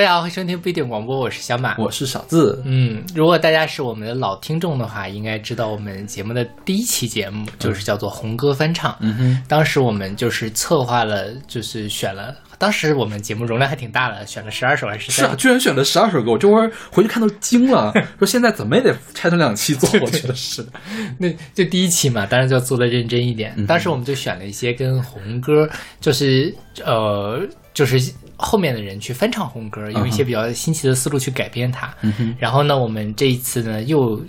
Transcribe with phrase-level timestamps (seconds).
[0.00, 2.62] 大家好，欢迎收听不一定广播，我是小马，我是小字。
[2.64, 8.96] 嗯，如果大家是我们的老听众的话，应该知道我们节目的第一期节目就是叫做红歌翻唱。
[9.00, 20.72] 嗯哼，当时我们就是策划了，就是选了，当时我们节目容量还挺大的，选了十二首还是是啊，居然选了十二首歌，我这会儿回去看都惊了， 说现在怎么也得拆成两期做，我觉得是的。
[21.18, 23.52] 那就第一期嘛，当然就要做的认真一点。
[23.58, 25.68] 嗯当时我们就选了一些跟红歌，
[26.00, 26.54] 就是
[26.86, 28.00] 呃，就是
[28.40, 31.94] 后面的人去翻唱红歌，用一些比较新奇的思路去改编它。
[32.00, 34.20] 嗯，然后呢，我们这一次呢又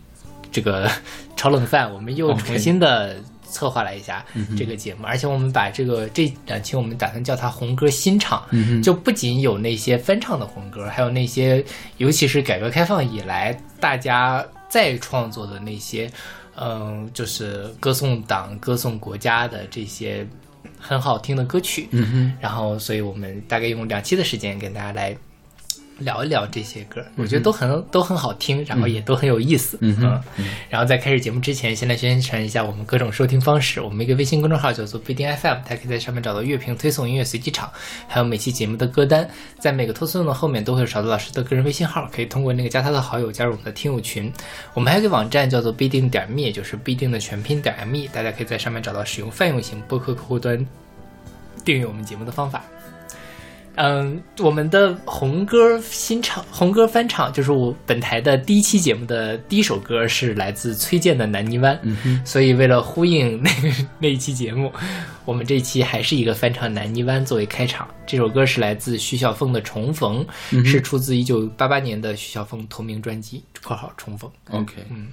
[0.52, 0.90] 这个
[1.36, 4.24] 炒冷饭，我们又重新的策划了一下
[4.58, 8.42] 这个节目，而且我们把这个这两期我们打算叫它红歌新唱。
[8.52, 11.64] 嗯，就不仅有那些翻唱的红歌，还有那些，
[11.98, 16.10] 尤其是改革开放以来大家再创作的那些，
[16.56, 20.26] 嗯，就是歌颂党、歌颂国家的这些
[20.82, 21.88] 很好听的歌曲。
[21.92, 25.16] 嗯哼，然后，所以我们大概用两期的时间跟大家来
[26.00, 29.78] 聊一聊这些歌，我觉得都很都很好听，然后也都很有意思。
[29.82, 30.22] 嗯
[30.70, 33.80] 然后在开始节目之前，先来宣传一下我们各种收听方式。
[33.82, 37.70] 我们一个微信公众号叫做不一定 FM，大家可以在上面找到乐评推送、音乐随机场，
[38.08, 39.30] 还有每期节目的歌单。
[39.60, 44.32] 在每个推送的后面都会有勺子老师的个人微信号，可以通过那个加他的好友加入我们的听友群。
[44.74, 50.66] 我们还有一个网站叫做必定点 me，就是必定的全拼点 me，大家可以在上面找到使用泛用型播客客户端
[51.64, 52.64] 订阅我们节目的方法。
[53.76, 61.80] 嗯，我们的红歌新唱、红歌翻唱，就是我本台的第一期节目的第一首歌，是来自崔健的《南泥湾》。
[62.26, 64.72] 所以为了呼应那个那一期节目，
[65.26, 67.88] 我们这一期还是一个翻唱《南泥湾》作为开场。
[68.06, 75.08] 这首歌是来自徐小凤的《重逢》，嗯是出自一九八八年的徐小凤同名专辑（括号重逢 OK，嗯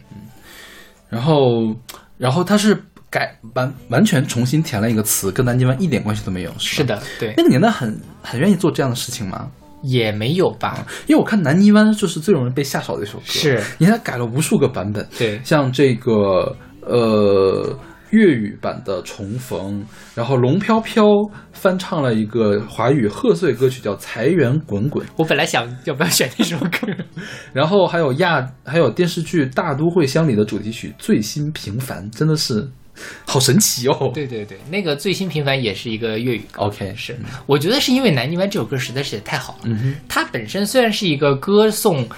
[1.08, 1.74] 然后，
[2.18, 2.74] 然后他是
[3.10, 6.50] 改完完全重新填了一个词，跟南极湾一点关系都没有。）。
[6.52, 9.50] 吧，是的，对，那个年代很很愿意做这样的事情吗？
[9.82, 10.84] 也没有吧？
[11.06, 17.78] 因为我看南泥湾就是最容易被下手的一首歌，是，你看他改了无数个版本，对，像这个呃
[18.10, 19.80] 粤语版的《重逢》，
[20.16, 21.06] 然后龙飘飘
[21.52, 26.88] 翻唱了一个华语贺岁歌曲叫《财源滚滚》，我本来想要不要选这首歌，
[27.54, 32.68] 然后还有亚还有电视剧《大都会乡里》的主题曲《最新平凡》，真的是
[33.26, 34.10] 好神奇哦。
[34.14, 36.62] 对对对，那个最新平凡也是一个粤语歌。
[36.62, 37.16] ，OK，是，
[37.46, 39.70] 我觉得是因为《南泥湾》这首歌实在是也太好了。
[40.08, 42.08] 它本身虽然是一个歌颂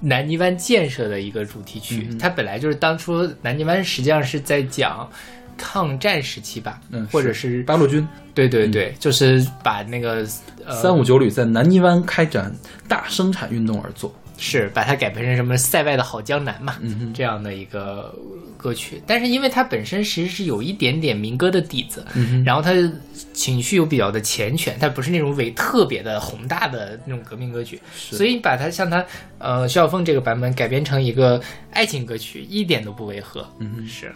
[0.00, 5.08] 南泥湾建设的一个主题曲，嗯它本来就是当初南泥湾实际上是在讲
[5.56, 10.26] 抗战时期吧，嗯，或者是八路军对对对，就是把那个
[10.64, 12.52] 呃三五九旅在南泥湾开展
[12.88, 14.12] 大生产运动而作。
[14.42, 18.12] 是把它改编成什么塞外的好江南嘛，嗯哼，这样的一个
[18.56, 22.90] 歌曲，但是因为它本身其实是有一点点民歌的底子，嗯哼，然后它的
[23.32, 29.04] 情绪又比较的缱绻，它不是那种伟特别的宏大的那种革命歌曲，是所以把它像它
[29.38, 33.46] 呃徐小凤这个版本改编成一个爱情歌曲，一点都不违和。
[33.60, 33.86] 嗯哼。
[33.86, 34.12] 是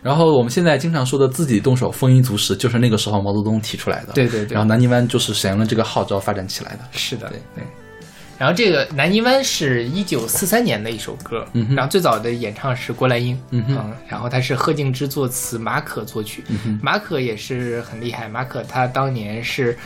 [0.00, 4.12] 然后我们现在经常说的自己动手丰衣足食，就是那个时候毛泽东提出来的。
[4.12, 6.80] 对对对然后南泥湾就是响应了这个号召发展起来的。
[6.92, 7.64] 是的，对对。
[8.38, 13.92] 然后这个《南泥湾》是一九四三年的一首歌，嗯然后最早的演唱是郭兰英，嗯哼。
[14.06, 19.76] 然后他是贺敬之作词，马可作曲，嗯，马可也是很厉害，马可他当年是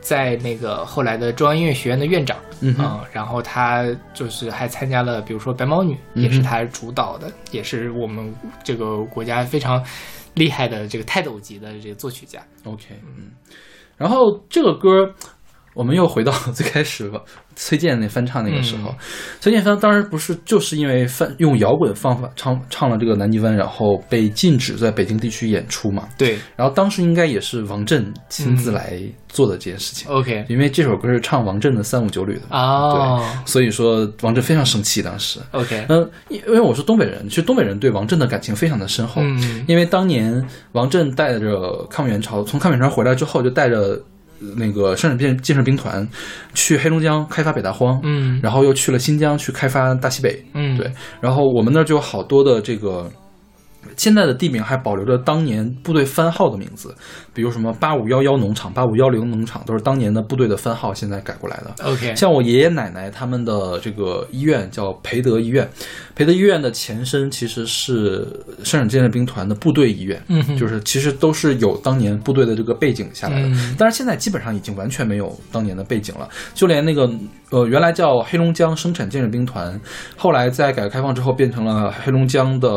[0.00, 9.80] 在那个后来的中央音乐学院的院长，嗯哼，然后他就是还参加了，比如说《白毛女》，嗯也是他主导的，也是我们这个国家非常
[10.34, 12.42] 厉害的这个泰斗级的这个作曲家。
[12.64, 12.86] OK，
[13.16, 13.30] 嗯，
[13.96, 14.88] 然后这个歌，
[15.74, 17.20] 我们又回到 最开始吧，
[17.56, 18.96] 崔健那翻唱那个时候，嗯。
[19.40, 26.08] 崔健翻当时不是就是因为翻用摇滚方法唱唱了这个《南泥湾》，然后被禁止在北京地区演出嘛。
[26.18, 26.38] 对。
[26.56, 35.40] 然后当时应该也是王震亲自嗯来做的这件事情，，OK，因为这首歌是唱王震的三五九旅的嘛，哦所以说王震非常生气当时。
[35.52, 39.22] ，OK，嗯，因因为我是东北人，其实东北人对王震的感情非常的深厚。
[39.22, 39.64] 嗯。
[39.66, 44.02] 因为当年王震带着抗美援朝从抗美援朝回来之后，就带着呃
[44.56, 46.06] 那个生产建建设兵团
[46.54, 50.44] 去黑龙江开发北大荒，嗯然后又去了新疆去开发大西北。
[50.54, 50.90] 嗯，对，
[51.20, 53.10] 然后我们那儿就有好多的这个。
[53.96, 56.94] 现在的地名还保留着当年部队番号的名字，
[57.34, 61.84] 比如什么八五幺幺农场、八五幺零农场，都是当年的部队的番号，现在改过来的。
[61.84, 65.68] ，OK，像我爷爷奶奶他们的这个医院叫培德医院，
[66.14, 68.26] 培德医院的前身其实是
[68.62, 70.22] 生产建设兵团的部队医院，
[70.58, 73.48] 就是其实都是有当年部队的这个背景下来的。
[73.48, 77.10] 嗯但是现在基本上已经完全没有当年的背景了，就连那个
[77.50, 79.80] 呃原来叫黑龙江生产建设兵团，
[80.16, 82.70] 后来在改革开放之后变成了黑龙江的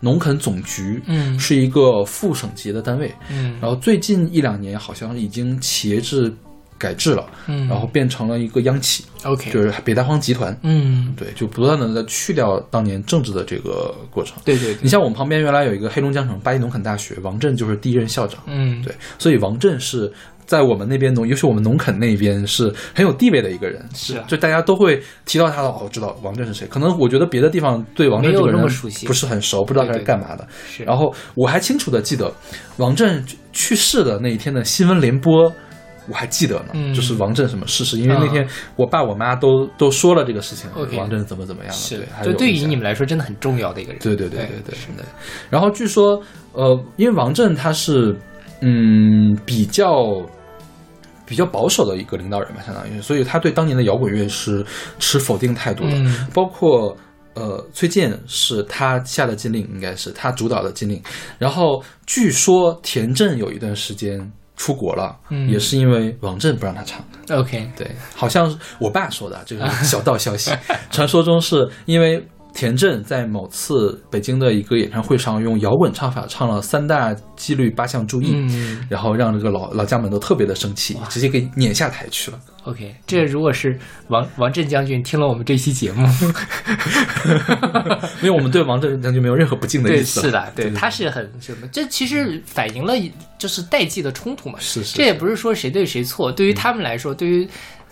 [0.00, 3.12] 农垦总局，嗯是一个副省级的单位。
[3.30, 6.32] 嗯然后最近一两年好像已经企业制
[6.78, 10.54] 改制了，嗯然后变成了一个央企，OK，就是北大荒集团。
[10.62, 14.36] 嗯，对，就不断的在去掉当年政治的这个过程。
[14.44, 18.42] 对对对，你像我们旁边原来有一个黑龙江省巴黎农垦大学，王震就是第一任校长。
[18.46, 20.12] 嗯，对，所以王震是
[20.46, 26.66] 在我们那边农，尤其我们农垦那边是很有地位的一个人，是啊就大家都会提到他的，哦，知道王震是谁。
[26.68, 28.60] 可能我觉得别的地方对王震这个人
[29.06, 30.46] 不是很熟，不知道他是干嘛的。
[30.68, 32.32] 是，然后我还清楚的记得
[32.78, 35.52] 王震去世的那一天的新闻联播。
[36.08, 38.46] 我还记得呢，嗯就是王震什么逝世，因为啊那天
[38.76, 44.00] 我爸我妈都都说了这个事情王震怎么怎么样了，是对，就对于你们来说真的很重要的一个人。
[44.00, 45.04] 对对对对对对对。
[45.50, 46.22] 然后据说，
[46.52, 48.16] 呃，因为王震他是
[48.60, 50.24] 嗯比较
[51.26, 54.64] 比较保守的一个领导人嘛，相当于，所以他对当年的摇滚乐是
[54.98, 56.96] 持否定态度的，嗯包括。
[57.38, 61.02] 呃，崔健是他下的禁令，应该是他主导的禁令。
[61.38, 67.04] 然后据说田震有一段时间出国了，嗯也是因为王震不让他唱。
[67.28, 70.50] OK，对，好像是我爸说的，这个是 小道消息。
[70.90, 72.26] 传说中是因为
[72.56, 82.40] 田震在某次北京的一个演唱会上用摇滚唱法唱了三大纪律八项注意，嗯然后让这个老老将们都特别的生气，直接给撵下台去了。
[82.64, 86.08] ，OK，这如果是王王震将军听了我们这期节目，
[88.24, 90.22] 因为我们对王震将军没有任何不敬的，意思。
[90.22, 91.68] 是的，对，对他是很什么？
[91.70, 92.94] 这其实反映了
[93.36, 94.58] 就是代际的冲突嘛。
[94.58, 97.46] 是是这也不是说谁对谁错，对于他们来说，对于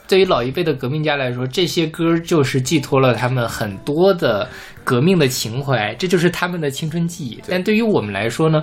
[0.06, 4.48] 对于老一辈的革命家来说，这些歌就是寄托了他们很多的
[4.84, 7.40] 革命的情怀，这就是他们的青春记忆。
[7.48, 8.62] 但对于我们来说呢，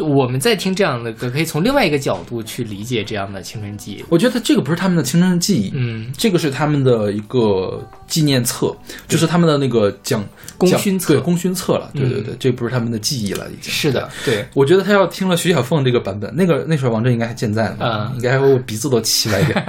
[0.00, 4.04] 我们在听这样的歌，可以从另外一个角度去理解这样的青春记忆。
[4.08, 8.74] 我觉得这个不是他们的青春记忆，嗯，这个是他们的一个纪念册，
[9.06, 11.90] 就是他们的那个奖奖功勋册对功勋册了。
[11.94, 19.62] 对对嗯对，这不是他们的记忆了，已经是的，对，我觉得他要听了徐小凤这个版本，那个那时候王震应该还健在呢，嗯应该我鼻子都气歪掉。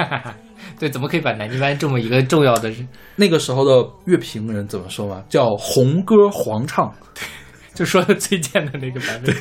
[0.84, 2.86] 对，怎么可以把南泥湾这么一个重要的人，
[3.16, 5.24] 那个时候的乐评人怎么说嘛？
[5.30, 6.94] 叫红歌黄唱，
[7.74, 9.34] 就说的最贱的那个版本？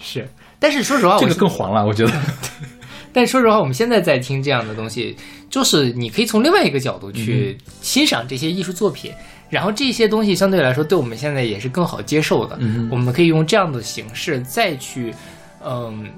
[0.00, 0.26] 是，
[0.58, 2.12] 但是说实话，这个更黄了，我觉得。
[3.12, 5.14] 但说实话，我们现在在听这样的东西，
[5.50, 9.12] 就是你可以从另外一个角度去欣赏这些艺术作品，
[9.50, 12.56] 然后这些东西相对来说对我们现在也是更好接受的。
[12.58, 15.14] 嗯我们可以用这样的形式再去，
[15.62, 16.08] 嗯。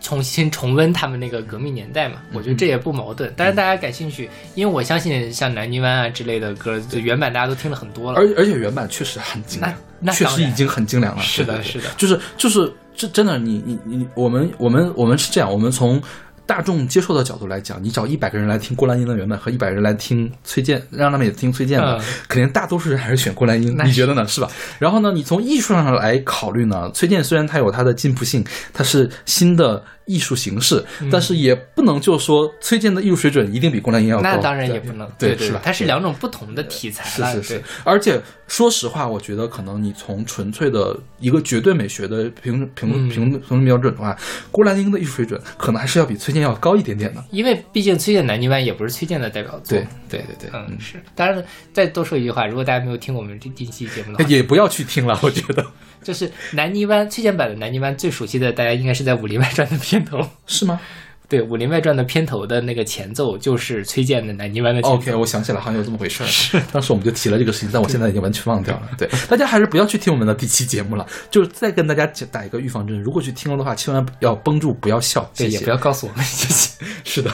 [0.00, 3.32] 重新重温他们那个革命年代嘛，我觉得这也不矛盾。
[3.36, 8.18] 但是，大家感兴趣，因为我相信像南泥湾啊之类的歌，就原版大家都听了很多了。
[8.18, 9.60] 而而且原版确实很精
[10.00, 11.22] 良，确实已经很精良了。
[11.22, 16.02] 是的是的就是就是这真的，你你你，我们我们我们是这样，我们从。
[16.48, 24.26] 大众接受的角度来讲，你找一百个人来听郭兰英的原版和一百人来听崔健，让他们也听崔健的，嗯肯定大多数人还是选郭兰英，那你觉得呢？
[24.26, 24.50] 是吧？
[24.78, 28.42] 然后呢，你从艺术上来考虑呢，崔健虽然他有他的进步性，
[28.72, 34.22] 他是新的艺术形式，嗯但是也不能就说崔健的艺术水准一定比郭兰英要高。
[34.22, 35.60] 那当然也不能，对，是吧？
[35.62, 37.32] 它是两种不同的题材了。
[37.32, 44.16] 是是是，而且说实话，我觉得可能你从纯粹的一个绝对美学的评评嗯评评论标准的话，
[44.50, 47.22] 郭兰英的艺术水准可能还是要比崔健要高一点点的。
[47.30, 49.76] 因为毕竟崔健《南泥湾》也不是崔健的代表作。
[49.76, 50.94] 对对对对，嗯，是。
[51.14, 51.44] 当然，
[51.74, 55.64] 再多说一句话，如果大家没有听我们这第一期节目的话，也不要去听了，我觉得
[56.02, 60.26] 就是《南泥湾》崔健版的《南泥湾》最熟悉的，大家应该是在《武林外传》的片头。
[60.46, 60.80] 是吗
[61.28, 64.96] 对，《武林外传》的片头的那个前奏就是崔健的《南泥湾》的前奏。
[64.96, 66.62] ？OK，我想起来，好像有这么回事儿。
[66.72, 68.88] 当时我们就提了这个事情，但我现在已经完全忘掉了。
[68.96, 71.06] 对， 大家还是不要去听我们的第七节目了。
[71.30, 75.20] 就是再跟大家讲打一个预防针，如果去听了的话，千万要绷住，不要笑。
[75.36, 76.82] 对，谢谢也不要告诉我们， 谢谢。
[77.04, 77.30] 是的，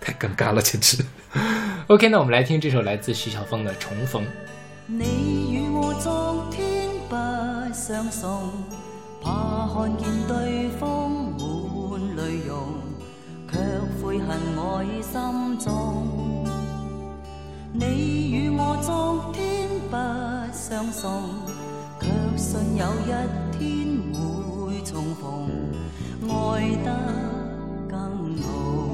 [0.00, 0.98] 太尴尬了，简直。
[1.86, 4.24] OK，那我们来听这首来自徐小凤的《重逢》。
[7.72, 8.50] 相送，
[9.22, 11.38] 怕看见對方滿
[12.16, 12.74] 淚容，
[13.48, 13.58] 卻
[14.02, 16.06] 悔恨愛心中。
[17.72, 19.96] 你與我昨天不
[20.52, 21.22] 相送，
[22.00, 23.12] 卻信有一
[23.56, 23.58] 天
[24.12, 25.48] 會重逢，
[26.28, 26.90] 愛得
[27.88, 28.89] 更浓。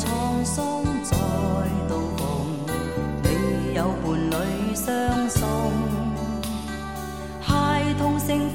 [0.00, 1.14] 沧桑再
[1.86, 2.24] 度逢。
[3.22, 5.46] 你有伴侣相送，
[7.42, 8.48] 孩童成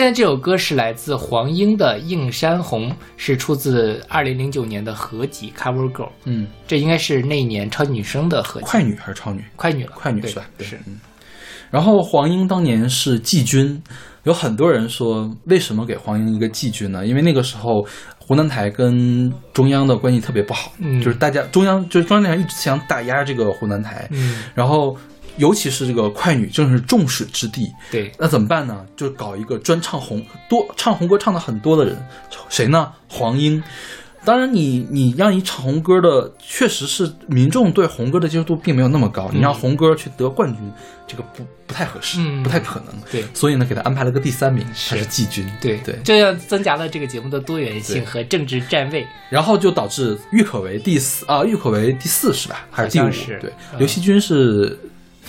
[0.00, 8.66] 现在这首歌是来自黄英的《映山红》，是出自二零零九年的合集《Cover Girl》，嗯，这应该是那一年超级女声的合集。
[8.66, 9.44] 快女还是超女？
[9.56, 10.46] 快女了，快女是吧？
[10.56, 10.98] 对是，嗯。
[11.70, 13.82] 然后黄英当年是季军，
[14.22, 17.06] 有很多人说为什么给黄英一个季军呢？
[17.06, 17.86] 因为那个时候
[18.18, 24.96] 湖南台跟中央的关系特别不好，嗯就是大家中央就是中央电视台一直想打压这个湖南台，嗯，然后
[25.36, 28.84] 尤其是这个快女正是众矢之的，对，那怎么办呢？
[28.96, 31.96] 就搞一个专唱红多唱红歌唱的很多的人，
[32.48, 32.92] 谁呢？
[33.08, 33.62] 黄英。
[34.22, 39.30] 当然你，你让你唱红歌的，确实是民众对红歌的接受度并没有那么高。
[39.32, 40.70] 你让红歌去得冠军，
[41.06, 42.94] 这个不不太合适，嗯不太可能。
[43.10, 45.50] 对所以呢，给他安排了个第三名，是他是季军。
[45.58, 49.06] 对对，这样增加了这个节目的多元性和政治站位。
[49.30, 52.66] 然后就导致郁可唯第四啊，郁可唯第四是吧？
[52.70, 53.10] 还是第五？
[53.10, 54.78] 是对，嗯刘惜君是，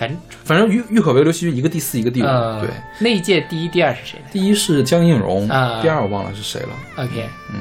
[0.02, 2.26] 反正反正郁郁可唯、刘惜君一个第四，一个第五。
[2.26, 6.70] 呃，对，那一届第一、第二是谁呢第一是江映蓉，啊第二我忘了是谁了。
[6.98, 7.60] ？OK，嗯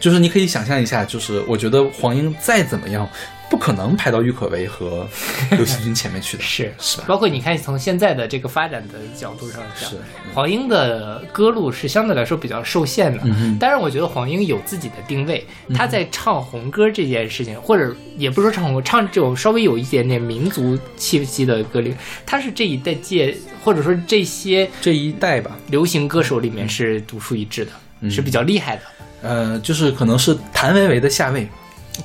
[0.00, 3.06] 就是你可以想象一下，就是我觉得黄英再怎么样，
[3.50, 5.08] 不可能排到郁可唯和
[5.52, 6.74] 刘惜君前面去的，是。
[6.78, 7.04] 是吧？
[7.06, 9.96] 包括你看，从现在的这个发展的角度上讲是，
[10.34, 13.22] 黄英的歌路是相对来说比较受限的。
[13.58, 21.94] 当然，我觉得黄英有自己的定位，她在唱红歌这件事情，或者也不是说唱红歌，唱这种稍微有一点点民族气息的歌里，
[22.26, 28.10] 她是这一代界或者说这些这一代吧，流行歌手里面是独树一帜的，嗯。
[28.10, 28.82] 是比较厉害的。
[29.20, 31.48] 呃，就是可能是谭维维的下位，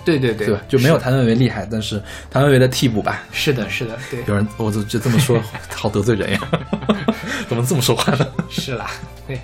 [0.06, 0.62] 对对对，对吧？
[0.68, 3.24] 就没有谭维维厉害，但是谭维维的替补吧。
[3.32, 5.42] 是的，是的，对，有人，我就就这么说，
[5.74, 6.40] 好得罪人呀？
[7.48, 8.28] 怎么这么说话呢？
[8.50, 8.90] 是啦，
[9.28, 9.40] 对。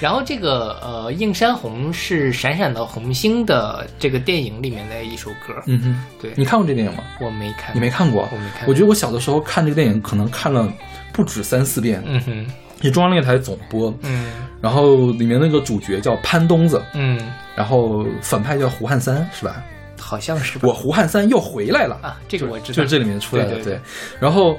[0.00, 7.04] 然后这个呃，《映山红》是《闪闪的红星》的这个电影里面的一首歌，嗯哼，对，你看过这电影吗？
[7.20, 8.28] 我没看，你没看过？
[8.32, 10.68] 我没看我觉得我小的时候看这个电影，可能看了
[11.12, 12.02] 不止三四遍。
[12.04, 12.46] 嗯哼，
[12.80, 17.20] 就中央电视台总播，嗯然后里面那个主角叫潘东子，嗯，
[17.54, 19.62] 然后反派叫胡汉三，是吧？
[20.12, 21.98] 好像是我胡汉三又回来了。
[22.02, 23.64] 啊，这个我知道，就是这里面出来的。
[23.64, 23.80] 对。
[24.20, 24.58] 然后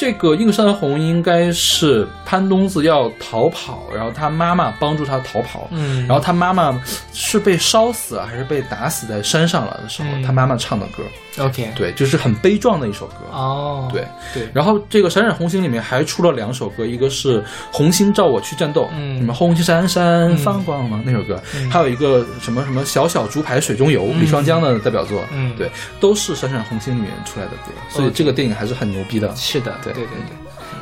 [0.00, 6.06] 这个映山红应该是潘冬子要逃跑，然后他妈妈帮助他逃跑，嗯。
[6.06, 10.22] 然后他妈妈是被烧死了还是被打死在山上了的时候，嗯。
[10.22, 11.02] 他妈妈唱的歌
[11.44, 13.16] ，OK，对，就是很悲壮的一首歌。
[13.30, 19.18] 哦，对，对，然后这个《闪闪红星》里面还出了两首歌，一个是《红星照我去战斗》，嗯。
[19.18, 21.70] 什么红星闪闪嗯放光芒、那首歌，嗯。
[21.70, 24.22] 还有一个什么什么小小竹排水中游，嗯。
[24.22, 25.54] 李双江的代表作，嗯。
[25.58, 29.30] 对，都是《闪闪红星》里面出来的歌，所以这个电影还是很牛逼的。
[29.36, 30.36] 是的，对对对对。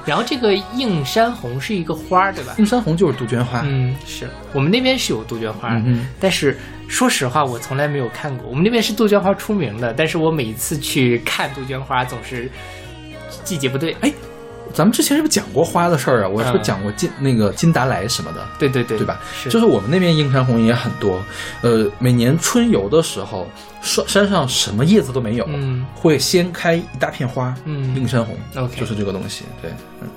[0.07, 2.55] 然后这个映山红是一个花儿，对吧？
[2.59, 6.57] 映山红就是杜鹃花，嗯，是我们那边是有杜鹃花，嗯但是
[6.89, 8.49] 说实话，我从来没有看过。
[8.49, 12.51] 我们那边是杜鹃花出名的，但是我每一次去看杜鹃花，总是
[13.45, 13.95] 季节不对。
[14.01, 14.11] 哎，
[14.75, 16.29] 咱们之前是不是讲过花的事儿啊？
[16.29, 18.47] 我是不是嗯讲过金、那个金达莱什么的？
[18.59, 19.21] 对对对，对吧？
[19.35, 21.23] 是，就是我们那边映山红也很多，
[21.63, 23.49] 呃，每年春游的时候，
[23.83, 25.85] 山山上什么叶子都没有，嗯。
[25.95, 27.95] 会先开一大片花，嗯。
[27.97, 29.71] 映山红 OK 就是这个东西，对，
[30.01, 30.09] 嗯。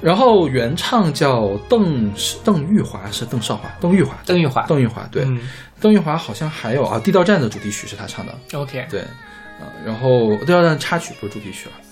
[0.00, 4.62] 然后原唱叫邓邓玉华，是邓少华，邓玉华，邓玉华。
[4.66, 5.40] 邓玉华，对，嗯。
[5.80, 10.08] 邓玉华好像还有啊，《地道战》的主题曲是他唱的，，OK，对，啊，然后
[10.44, 11.72] 《地道战》插曲不是主题曲了，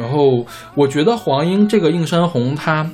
[0.00, 2.88] 然后我觉得黄英这个映山红，它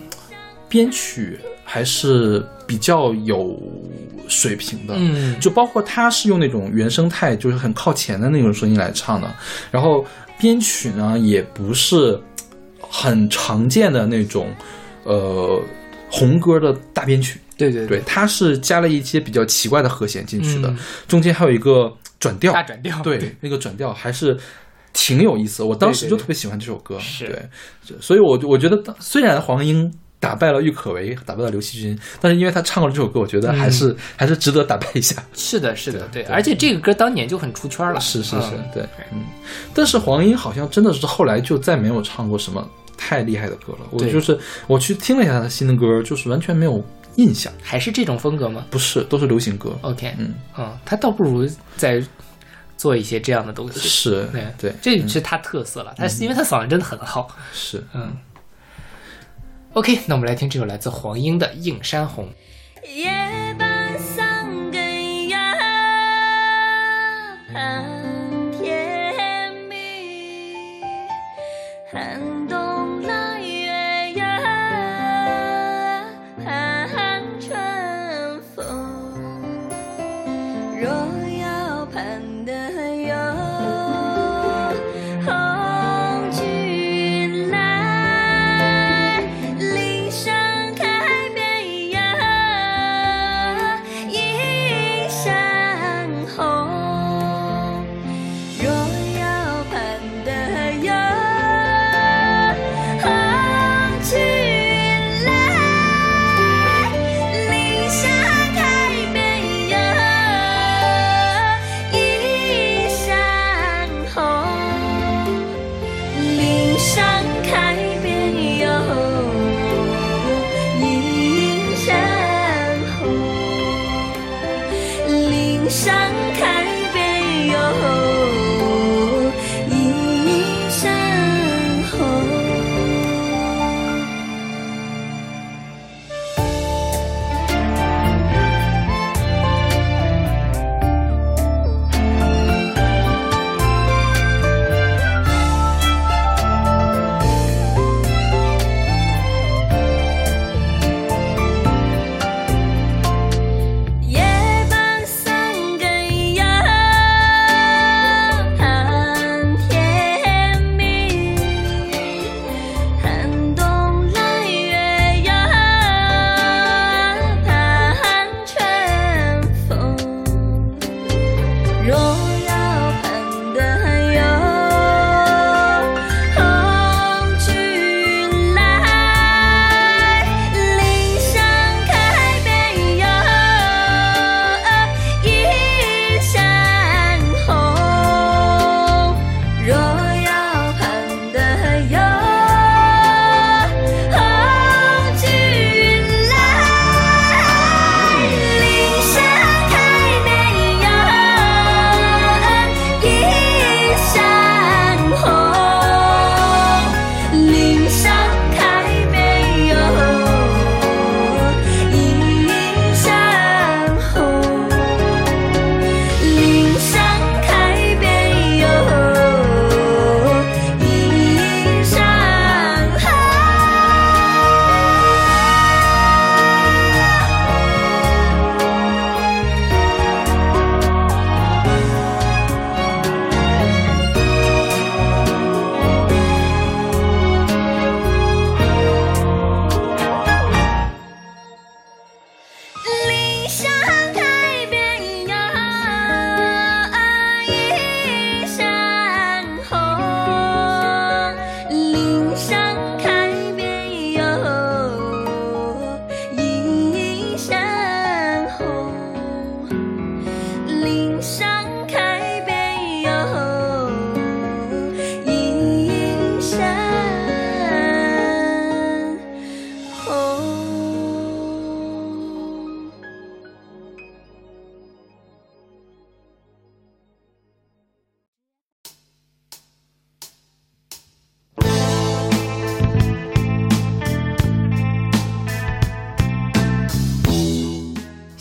[0.69, 3.57] 编曲还是比较有
[4.29, 9.33] 水平的，嗯，就包括他是用那种原生态，就是很靠前的那种声音来唱的，
[9.71, 10.05] 然后
[10.39, 12.21] 编曲呢也不是
[12.81, 14.49] 很常见的那种，
[15.05, 15.63] 呃，
[16.11, 17.87] 红歌的大编曲，对对。
[17.87, 20.79] 对，，它是加了一些比较奇怪的和弦进去的，嗯。
[21.07, 24.37] 中间还有一个转调，大转调，对，那个转调还是
[24.99, 25.63] 挺有意思。
[25.63, 35.23] 我当时就特别喜欢这首歌，是对，所以我我觉得虽然黄英打败了郁可唯，打败了刘惜君，但是因为他唱过这首歌，我觉得还是、还是值得打败一下。
[35.37, 38.83] 是的，是的，对，对而且这个歌当年就很出圈了，是是是，嗯对，
[39.13, 39.23] 嗯。
[39.75, 43.81] 但是黄英好像真的是后来就再没有唱过什么太厉害的歌了。
[43.91, 46.83] 我对就是我去听了一下他新的歌，就是完全没有
[47.17, 49.77] 印象，还是这种风格吗不是都是流行歌。
[49.83, 52.03] ？OK，嗯，嗯，他倒不如再
[52.77, 53.81] 做一些这样的东西。
[53.81, 55.95] 是，对对，这是他特色了。
[55.97, 57.29] 他是因为他嗓音真的很好。
[57.53, 57.85] 是。
[57.93, 58.17] 嗯。
[59.73, 62.29] OK，那我们来听这首来自黄英的《映山红》。
[62.95, 63.11] 夜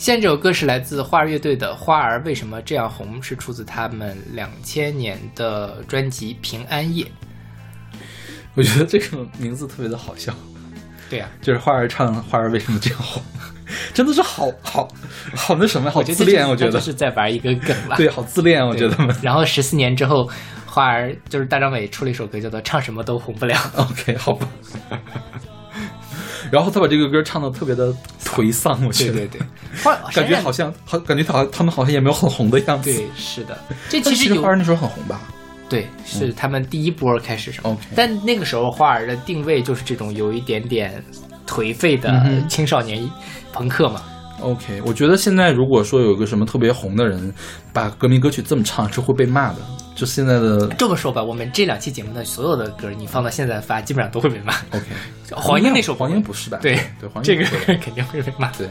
[0.06, 7.04] 现在这首歌是来自花儿乐队的《花儿为什么这样红》，是出自他们两千年的专辑《平安夜》。
[8.54, 10.32] 我觉得这个名字特别的好笑，
[11.10, 13.20] 对呀、就是花儿唱花儿为什么这样红，
[13.92, 14.86] 真的是好好
[15.34, 17.96] 好那什么，好自恋，我觉得就是在玩一个梗吧。
[17.96, 18.96] 对，好自恋，我觉得。
[19.20, 20.30] 然后十四年之后，
[20.66, 23.56] 花儿就是大张伟出了一首歌，叫做《唱什么都红不了》。
[23.82, 24.48] OK，好吧。
[26.50, 29.46] 然后他把这个歌唱的特别的颓丧，我觉得，对对对，
[29.82, 32.92] 花感觉好像好，感觉他他们好像也没有很红的样子。
[32.92, 35.20] 对，是的，这其实花儿那时候很红吧？
[35.68, 41.02] 对，是他们第一波开始什么但那个时候花儿的定位就是这种有一点点
[41.44, 43.08] 颓废的青少年
[43.52, 44.02] 朋克嘛。
[44.40, 47.34] OK，我觉得现在如果说有一个什么特别红的人
[47.72, 49.56] 把革命歌曲这么唱，是会被骂的。
[49.96, 54.52] 就现在的这么说吧，我们这两期节目的所有的歌，你放到现在发，基本上都会被骂。
[54.70, 54.84] OK，
[55.34, 56.58] 黄英那首黄英不是吧？
[56.60, 57.44] 对对，黄英这个
[57.82, 58.48] 肯定会被骂。
[58.52, 58.68] 对，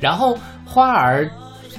[0.00, 1.28] 然后花儿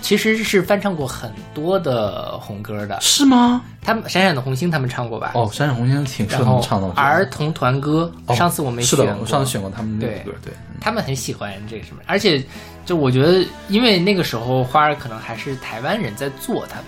[0.01, 3.61] 其实是翻唱过很多的红歌的，是吗？
[3.81, 5.31] 他们闪闪的红星他们唱过吧？
[5.35, 6.89] 哦，闪闪红星挺适合他们唱的。
[6.93, 12.43] 儿童团歌，哦上次我没是的，选，我上次选过他们那个歌，对，嗯他们很喜欢这个什么，而且
[12.85, 16.75] 就我觉得，因为那个时候花儿可能还是台湾人在做他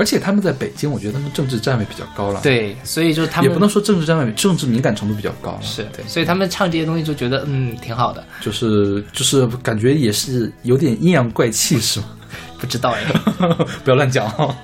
[0.00, 5.58] 而且他们在北京，我觉得他们政治站位比较高了。，对，所以就他们也不能说政治站位，政治敏感程度比较高了。
[5.60, 12.06] 是对，所以他们唱这些东西就觉得嗯挺好的，就是就是感觉也是有点阴阳怪气，是吗？
[12.58, 13.04] 不知道哎。
[13.84, 14.56] 不要乱讲哦。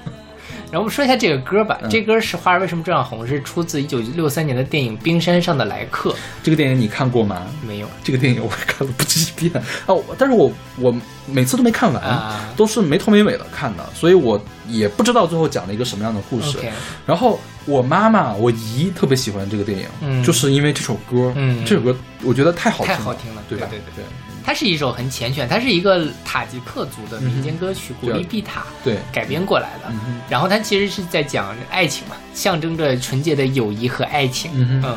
[0.76, 6.10] 然后我们说一下这个歌吧，嗯这歌是花儿为什么这样红，是出自一九六三年的电影《冰山上的来客》，
[6.42, 7.46] 这个电影你看过吗？
[7.66, 16.58] 没有这个电影我看了不止一遍啊，我但是我我每次都没看完，啊都是没头没尾的看的，所以我也不知道最后讲了一个什么样的故事。
[17.06, 23.66] 然后我妈妈、我姨特别喜欢这个电影，嗯就是因为这首歌，嗯这首歌我觉得太好听了，太好听了对吧？
[23.70, 24.04] 对对对
[24.46, 29.88] 它是一首很缱绻，它是一个塔吉克族的民间歌曲，古丽碧塔对改编过来的。
[29.90, 34.52] 嗯然后它其实是在讲爱情嘛，象征着纯洁的友谊和爱情。
[34.54, 34.96] 嗯嗯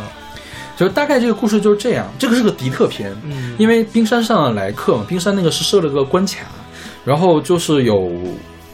[0.78, 2.08] 就是大概这个故事就是这样。
[2.20, 6.46] 这个是个敌特片，嗯因为冰山上的来客嘛，冰山那个是设了个关卡，
[7.04, 8.10] 然后就是有，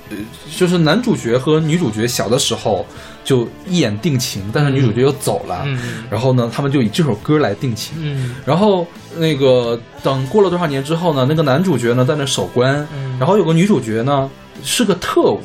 [0.10, 0.18] 呃，
[0.56, 2.86] 就是男主角和女主角小的时候
[3.24, 7.96] 就一眼定情，但是女主角又走了，嗯然后呢，他们就以这首歌来定情。
[7.98, 8.86] 嗯然后
[9.18, 13.18] 那个等过了多少年之后呢，那个男主角呢在那守关，嗯。
[13.20, 14.30] 然后有个女主角呢
[14.64, 15.42] 是个特务，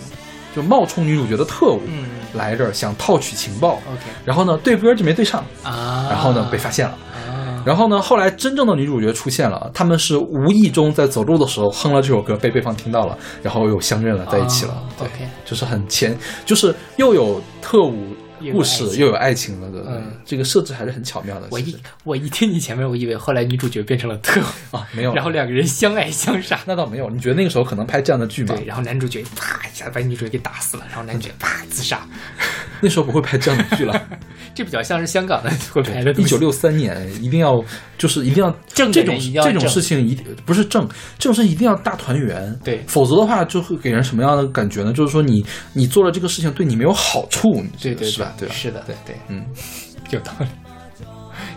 [0.55, 2.05] 就冒充女主角的特务、嗯。
[2.35, 4.03] 来这儿想套取情报，，OK。
[4.25, 6.97] 然后呢对歌就没对上，啊，然后呢被发现了。
[7.29, 14.83] 啊，然后呢，后来真正的女主角出现了，他们是无意中在走路的时候哼了这首歌，被对方听到了，然后又相认了，在一起了。
[15.01, 18.15] OK 就是很前，就是又有特务
[18.53, 21.48] 故事又有爱情了的，嗯这个设置还是很巧妙的。
[21.50, 26.59] 我一我一听你前面，我以为后来女主角变成了特务，啊，没有，然后两个人相爱相杀。
[26.66, 27.09] 那倒没有。
[27.11, 28.55] 你觉得那个时候可能拍这样的剧吗？
[28.57, 32.07] 对，然后男主角啪一下把女主角给打死了，然后男主角啪自杀，
[32.81, 34.00] 那时候不会拍这样的剧了。
[34.55, 36.12] 这比较像是香港的会拍的。
[36.12, 37.62] 一九六三年，一定要
[37.96, 40.87] 就是一定要正这种这种事情一定不是正，
[41.18, 42.53] 这种事情一定要大团圆。
[42.64, 44.92] 对否则的话就会给人什么样的感觉呢？
[44.92, 48.30] 就是说你你做了这个事情对你没有好处，你对对是吧？
[48.38, 48.55] 对吧？
[48.55, 49.45] 是的，对，对，嗯，
[50.11, 50.47] 有道理。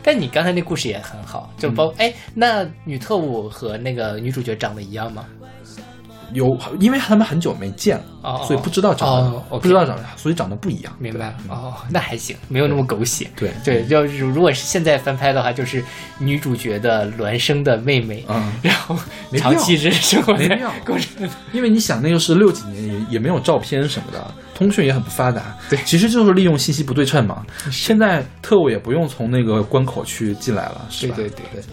[0.02, 1.96] 但你刚才那故事也很好，就包嗯。
[2.00, 5.26] 哎、那女特务和那个女主角长得一样吗？
[6.32, 10.92] 有，因为他们很久没见了，哦所以不知道长得、不知道长得，所以长得不一样。
[10.98, 13.30] 明白了嗯哦，那还行，没有那么狗血。
[13.36, 13.52] 对。
[13.64, 15.84] 对，要是如果是现在翻拍的话，就是
[16.18, 18.98] 女主角的孪生的妹妹，嗯，然后
[19.38, 20.74] 长期是生活在没必要。
[21.52, 25.56] 因为你想那个是六几年，也也没有照片什么的，通讯也很不发达。
[25.70, 27.46] 对其实就是利用信息不对称嘛。
[27.72, 31.16] 现在特务也不用从那个关口去进来了，是吧？
[31.16, 31.64] 对对对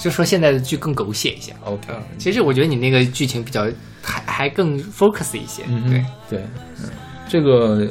[0.00, 1.52] 就说现在的剧更狗血一些。
[1.64, 3.66] OK，嗯，其实我觉得你那个剧情比较
[4.00, 5.64] 还还更 focus 一些。
[5.66, 6.44] 嗯对，对，
[6.82, 6.88] 嗯，
[7.28, 7.88] 这个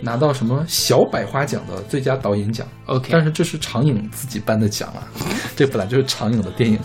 [0.00, 2.64] 拿到什么小百花奖的最佳导演奖。
[2.86, 5.02] ，OK，但是这是长影自己颁的奖啊，
[5.56, 6.78] 这本来就是长影的电影，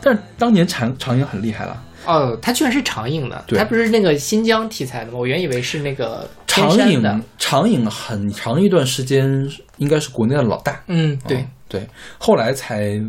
[0.00, 5.18] 但是当年长长影很厉害了，哦，它居然是长影的，对它不是那个新疆题材的吗？
[5.18, 7.22] 我原以为是那个长影。
[7.38, 9.26] 长影很长一段时间
[9.78, 13.00] 应该是国内的老大，嗯，对嗯，对，后来才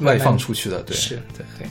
[0.00, 1.68] 外放出去的，对，是对，对。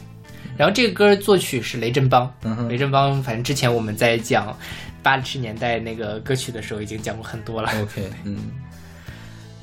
[0.57, 2.29] 然后这个歌作曲是雷振邦，
[2.67, 4.53] 雷振邦，反正之前我们在讲
[5.01, 7.71] 八十年代那个歌曲的时候已经讲过很多了。
[7.81, 8.37] ，OK，嗯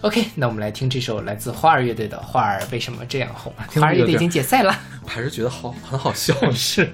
[0.01, 3.53] ，OK，那我们来听这首来自花儿乐队的《花儿为什么这样红》。
[3.79, 4.75] 花儿乐队已经解散了，
[5.05, 6.91] 我还是觉得好很好笑， 是，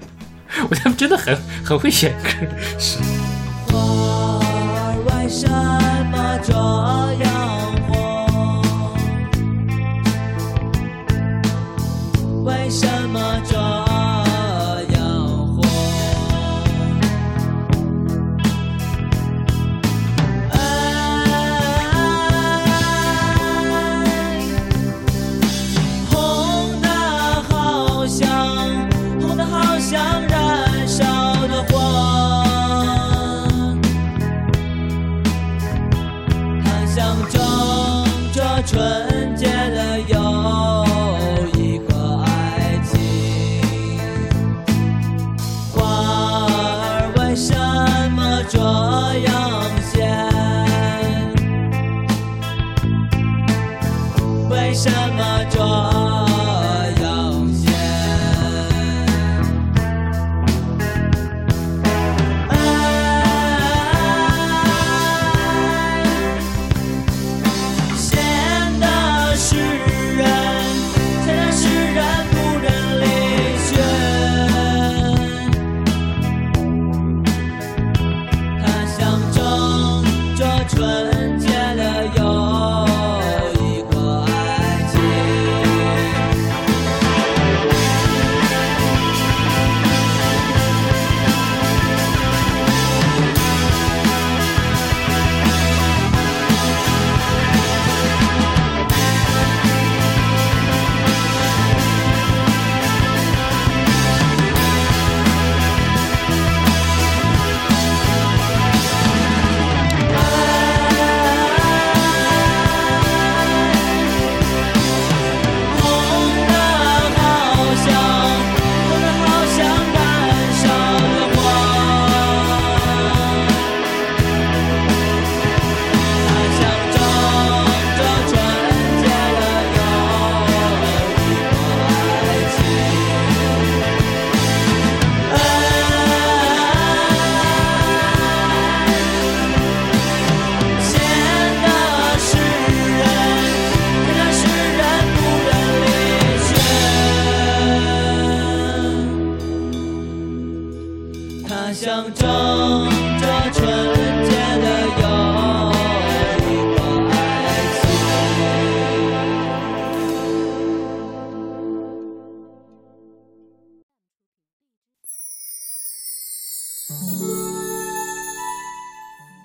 [0.69, 2.29] 我他们真的很很会选歌。
[2.77, 2.97] 是，
[3.69, 3.77] 花
[4.39, 5.47] 儿为什
[6.11, 6.53] 么这
[7.23, 7.27] 样
[7.87, 7.91] 红？
[12.45, 13.57] 为什么这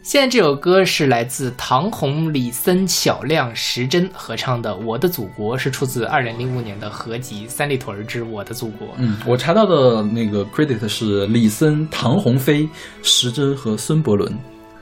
[0.09, 8.89] 现在这首歌是来自唐红、李森、小亮、石真合唱的《我的祖国》，是出自二零零五年的合集《三里屯之我的祖国》。
[8.97, 12.67] 嗯，我查到的那个 credit 是李森、唐鸿飞、
[13.03, 14.35] 石真和孙伯伦，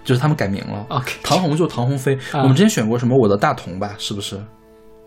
[0.04, 0.86] 就是他们改名了。
[0.90, 2.14] OK 唐红就是唐鸿飞。
[2.30, 3.96] 啊我们之前选过什么我的大同吧？
[3.98, 4.40] 是不是？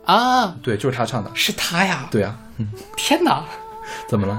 [0.04, 1.32] 啊，对，就是他唱的。
[1.34, 2.10] 是他呀！
[2.12, 2.38] 对啊，
[2.98, 3.42] 天哪，
[4.10, 4.38] 怎么了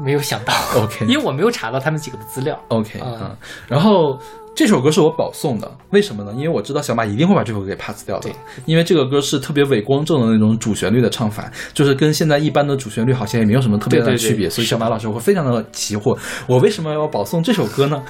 [0.00, 0.54] 没有想到。
[0.76, 2.56] ？OK，因为我没有查到他们几个的资料。
[2.68, 4.16] OK 啊嗯，然后
[4.56, 6.32] 这首歌是我保送的，为什么呢？
[6.34, 8.30] 因为我知道小马一定会把这首歌给 pass 掉的，
[8.64, 18.02] 因为这个歌是特别伪光正的那种主旋律的唱法，就是跟现在一般的主旋律好像也没有什么特别大的对对对区别，所以小马老师会非常的疑惑，我为什么要保送这首歌呢？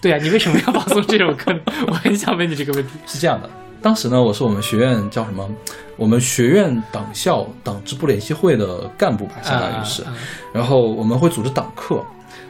[0.00, 1.60] 对啊，你为什么要保送这首歌呢？
[1.86, 2.92] 我很想问你这个问题。
[3.04, 3.50] 是这样的，
[3.82, 5.46] 当时呢，我是我们学院叫什么？
[5.98, 10.02] 我们学院党校党支部联席会的干部吧，相当于是。
[10.04, 10.16] 啊啊
[10.54, 12.02] 然后我们会组织党课，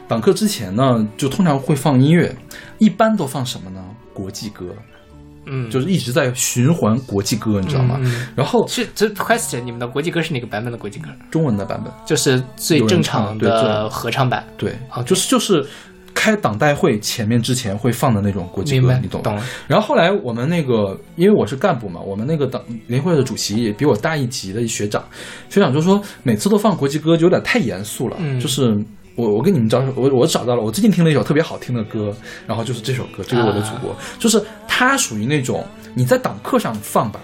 [0.09, 2.35] 党课之前呢，就通常会放音乐，
[2.79, 3.79] 一般都放什么呢？
[4.11, 4.65] 国际歌，
[5.45, 8.01] 嗯，就是一直在循环国际歌，你知道吗？
[8.35, 11.09] 然后是这 question，你们的国际歌是哪个版本的国际歌？
[11.29, 14.43] 中文的版本，就是最正常的合唱版。
[14.57, 15.63] 对，OK 就是就是
[16.15, 19.23] 开党代会前面之前会放的那种国际歌，，你懂吗？
[19.23, 19.39] 懂。
[19.67, 25.01] 然后后来我们那个，因为我是干部嘛，我们那个党联会的主席也比我大一级的学长，
[25.49, 28.75] 学长就说每次都放国际歌就有点太严肃了，嗯就是。
[29.19, 32.15] 我我跟你们找我我找到了，我最近听了一首特别好听的歌，
[32.47, 37.19] 然后就是这首歌，这个我的祖国，就是它属于那种你在党课上放吧，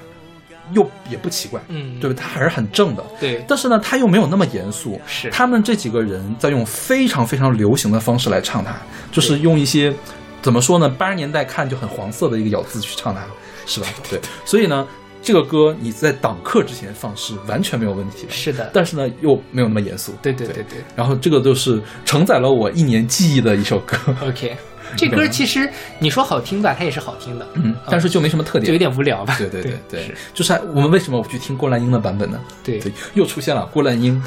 [0.74, 2.16] 又也不奇怪，嗯，对吧？
[2.20, 5.00] 它还是很正的，对但是呢，它又没有那么严肃。
[5.08, 8.76] 是他们这几个人在用非常非常流行的方式来唱它，
[9.12, 9.94] 就是用一些
[10.42, 13.22] 怎么说呢，八十年代看就很黄色的一个咬字去唱它，
[13.66, 13.88] 是吧？
[14.10, 14.86] 对，所以呢，
[15.26, 20.14] 这个歌你在党课之前放是完全没有问题的，是的，但是呢又没有那么严肃。
[20.22, 20.78] 对对对对。
[20.96, 24.56] 然后这个就是承载了我一年记忆的一首歌，OK，
[24.96, 28.68] 这歌其实你说好听吧，它也是好听的，嗯，但是就没什么特点。
[28.68, 29.36] 就有点无聊吧。
[29.40, 32.40] 对对对对是，就是我们为什么不去听郭兰英的版本呢？
[32.64, 34.22] 对对，又出现了郭兰英，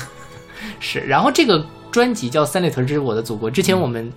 [0.81, 0.99] 是。
[0.99, 4.13] 然后这个专辑叫《三里屯之我的祖国》，之前我们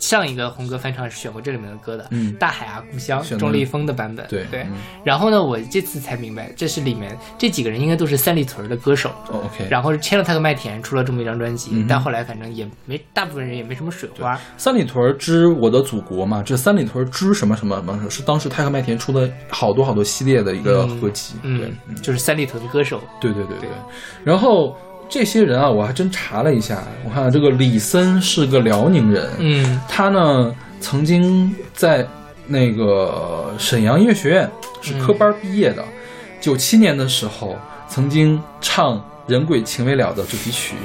[0.00, 2.34] 上一个红歌翻唱是选过这里面的歌的，嗯。
[2.40, 4.62] 大海啊故乡钟立风的版本，对对。
[4.62, 4.72] 嗯。
[5.04, 9.10] 然后呢，我这次才明白，这是里面这几个人应该都是三里屯的歌手。
[9.28, 14.38] 哦，OK，然后签了他个麦田，出了这么一张专辑，嗯但后来反正也没，大部分人也没什么水花。
[14.56, 21.34] 三里屯之我的祖国嘛，这三里屯之什么什么什么，是当时泰克麦田出的好多好多系列的一个合集。
[21.42, 23.58] 对嗯，，就是三里屯的歌手，对对对。
[23.58, 23.68] 对。
[24.24, 24.74] 然后
[25.10, 29.80] 这些人啊，我还真查了一下，我看这个李森是个辽宁人，嗯。
[29.88, 32.06] 他呢曾经在
[32.46, 34.48] 那个沈阳音乐学院
[34.80, 35.84] 是科班毕业的，
[36.40, 38.96] 九七、年的时候曾经唱
[39.26, 40.76] 《人鬼情未了》的主题曲，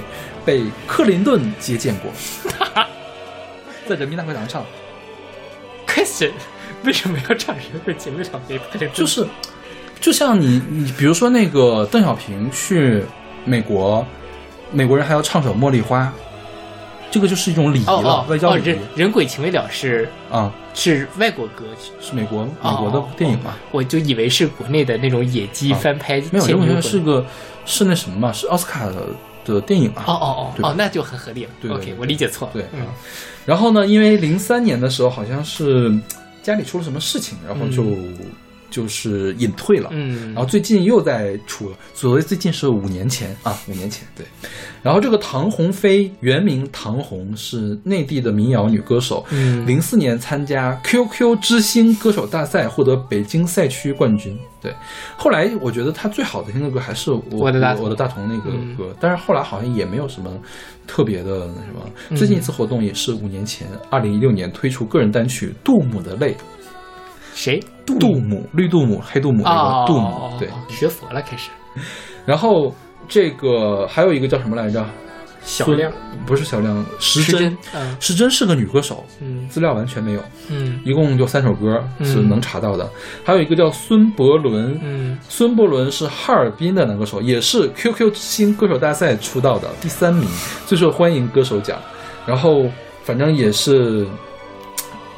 [0.43, 2.11] 被克林顿接见过，
[3.87, 4.65] 在人民大会堂唱。
[5.87, 6.31] ，question，
[6.83, 8.41] 为什么要唱人鬼情未了？
[8.93, 9.25] 就是，
[10.01, 13.03] 就像你你比如说那个邓小平去
[13.45, 14.05] 美国，
[14.71, 16.03] 美国人还要唱首《茉莉花》，
[17.11, 23.55] 这个就是一种礼仪了，哦哦哦，外交礼仪人人鬼情未了是啊，是外国歌曲，是美国美哦国的电影嘛？
[23.71, 26.21] 我就以为是国内的那种野鸡啊翻拍。
[26.31, 27.25] 没有，人鬼倩女幽魂是个
[27.65, 28.33] 是那什么嘛？
[28.33, 29.07] 是奥斯卡的
[29.45, 30.03] 的电影嘛？
[30.07, 31.51] 哦哦对哦哦，那就很合理了。
[31.75, 32.53] OK，我理解错了。
[32.53, 32.65] 对
[33.45, 35.93] 然后呢，因为零三年的时候好像是
[36.41, 37.83] 家里出了什么事情，然后就、
[38.75, 39.89] 就是隐退了。
[39.93, 44.25] 嗯，然后最近又在出了，所谓最近是五年前啊，五年前对。
[44.83, 49.25] 然后这个唐鸿飞原名唐红，是内地的民谣女歌手。
[49.31, 54.37] 嗯零四年参加 QQ 之星歌手大赛，获得北京赛区冠军。
[54.61, 54.75] 对，
[55.15, 60.29] 后来我觉得她最好的听的歌还是我我的大同我的大同那个嗯歌，但是后来好像也没有什么
[60.85, 61.89] 特别的那什么。
[62.09, 66.33] 嗯最近一次活动也是五年前，二零一六年推出个人单曲《杜母的泪》。
[67.33, 67.61] 谁？
[67.85, 70.49] 杜姆，绿杜姆，黑杜姆那哦个杜姆，对。
[70.69, 71.49] 学佛了开始。
[72.25, 72.73] 然后
[73.07, 74.85] 这个还有一个叫什么来着？
[75.43, 75.91] 小亮
[76.25, 77.57] 不是小亮，时珍时针。
[77.75, 82.89] 嗯时珍是个女歌手，嗯资料完全没有，嗯一共就三首歌嗯是能查到的。
[83.23, 90.27] 还有一个叫孙伯伦，嗯孙伯伦是哈尔滨的男歌手，也是 QQ 新歌手大赛出道的第三名，
[90.65, 91.79] 最受欢迎歌手奖。
[92.25, 92.65] 然后
[93.03, 94.03] 反正也是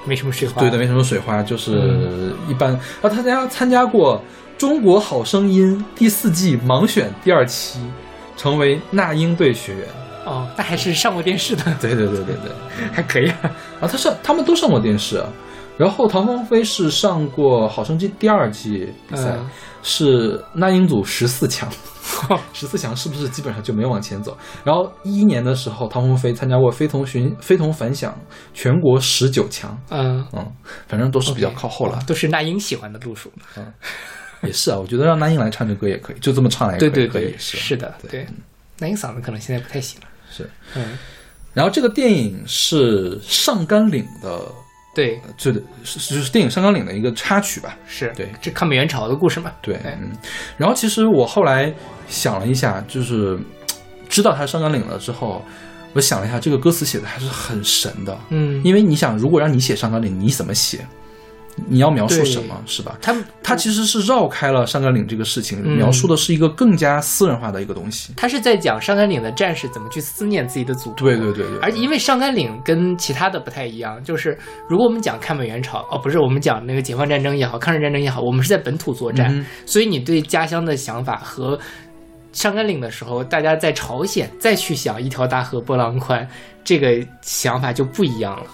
[0.07, 0.61] 没什么水花。
[0.61, 2.73] 对的，没什么水花，就是嗯一般。
[2.73, 4.21] 啊，他参加参加过
[4.59, 7.79] 《中国好声音》第四季盲选第二期，
[8.35, 9.83] 成为那英队学员。
[10.25, 12.51] 哦，那还是上过电视的，对对对对对，
[12.91, 13.37] 还可以啊。
[13.81, 15.27] 啊，他上他们都上过电视啊。
[15.77, 19.49] 然后唐鹏飞是上过《好声音》第二季比赛，嗯
[19.87, 21.71] 是那英组十四强。
[22.53, 24.35] 十四强是不是基本上就没往前走？
[24.63, 28.17] 然后一一年的时候，唐凤飞参加过非同寻非同凡响
[28.53, 30.51] 全国十九强，嗯，嗯，
[30.87, 31.99] 反正都是比较靠后了。
[32.07, 33.31] 都是那英喜欢的路数。
[33.55, 33.65] 嗯
[34.43, 38.27] 也是啊，我觉得让那英来唱这歌也可以，就这么唱来也可以，对对对，可以是是的，对对。
[38.79, 40.07] 那英嗓子可能现在不太行了。
[40.29, 40.49] 是。
[40.75, 40.97] 嗯，
[41.53, 44.41] 然后这个电影是上甘岭的，
[44.97, 47.77] 对，这是是就是电影上甘岭的一个插曲吧。
[47.87, 49.51] 是对这抗美援朝的故事嘛？
[49.61, 50.09] 对，哎嗯。
[50.57, 51.71] 然后其实我后来
[52.07, 53.37] 想了一下，就是
[54.09, 55.45] 知道它是上甘岭了之后，
[55.93, 58.17] 我想了一下，这个歌词写的还是很神的。
[58.29, 60.79] 嗯，因为你想，如果让你写上甘岭，你怎么写？
[61.65, 62.97] 你要描述什么，是吧？
[63.01, 68.13] 他们它其实是绕开了上甘岭这个事情，嗯描述的是一个更加私人化的一个东西。
[68.15, 70.99] 他是在讲上甘岭的战士怎么去思念自己的祖国。
[70.99, 74.37] 对对对对，而因为上甘岭跟其他的不太一样，就是
[74.69, 81.57] 如果我们讲抗美援朝，哦，不是我们讲那个解放战争也好，抗日战争也好，我们是在本土作战，嗯所以你对家乡的想法和
[82.33, 86.27] 上甘岭的时候，大家在朝鲜再去想一条大河波浪宽，
[86.63, 88.45] 这个想法就不一样了。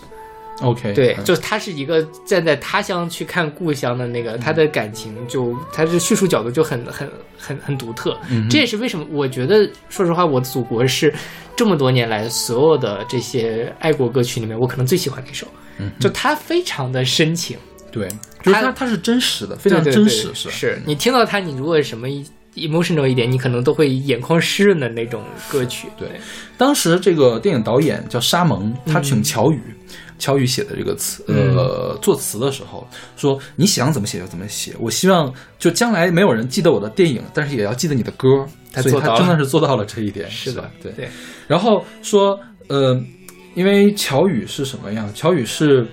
[0.61, 1.23] OK，对，嗯。
[1.23, 8.17] 就他是一个站在他乡去看故乡的那个，他的感情就他的叙述角度就很很很很独特。
[8.29, 11.13] 嗯这也是为什么我觉得，说实话，我的祖国是
[11.55, 15.47] 这么多年来所有的这些爱国歌曲里面，我可能最喜欢的一首。
[15.79, 17.57] 嗯就它非常的深情，
[17.91, 18.07] 对，
[18.43, 20.49] 就是它它它是真实的，非常对对对真实，是。
[20.51, 20.81] 是。
[20.85, 22.07] 你听到它，你如果什么
[22.55, 25.87] emotional 一点，你可能都会眼眶湿润的那种歌曲。
[25.97, 26.07] 对。
[26.55, 29.59] 当时这个电影导演叫沙蒙，他请嗯乔羽，
[30.23, 38.29] 乔羽写的这个词，呃，作词的时候说你想怎么写就怎么写，我希望就将来没有人记得我的电影，但是也要记得你的歌，
[38.75, 40.71] 所以他他做到真的是做到了这一点，是的吧？
[40.81, 40.93] 对。
[40.93, 41.09] 对，
[41.45, 42.97] 然后说，呃，
[43.53, 45.13] 因为乔羽是什么样？
[45.13, 45.85] 乔羽是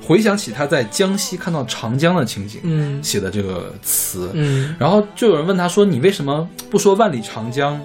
[0.00, 3.04] 回想起他在江西看到长江的情景，嗯。
[3.04, 4.74] 写的这个词，嗯。
[4.78, 7.78] 然后就有人问他说：“你为什么不说万里长江，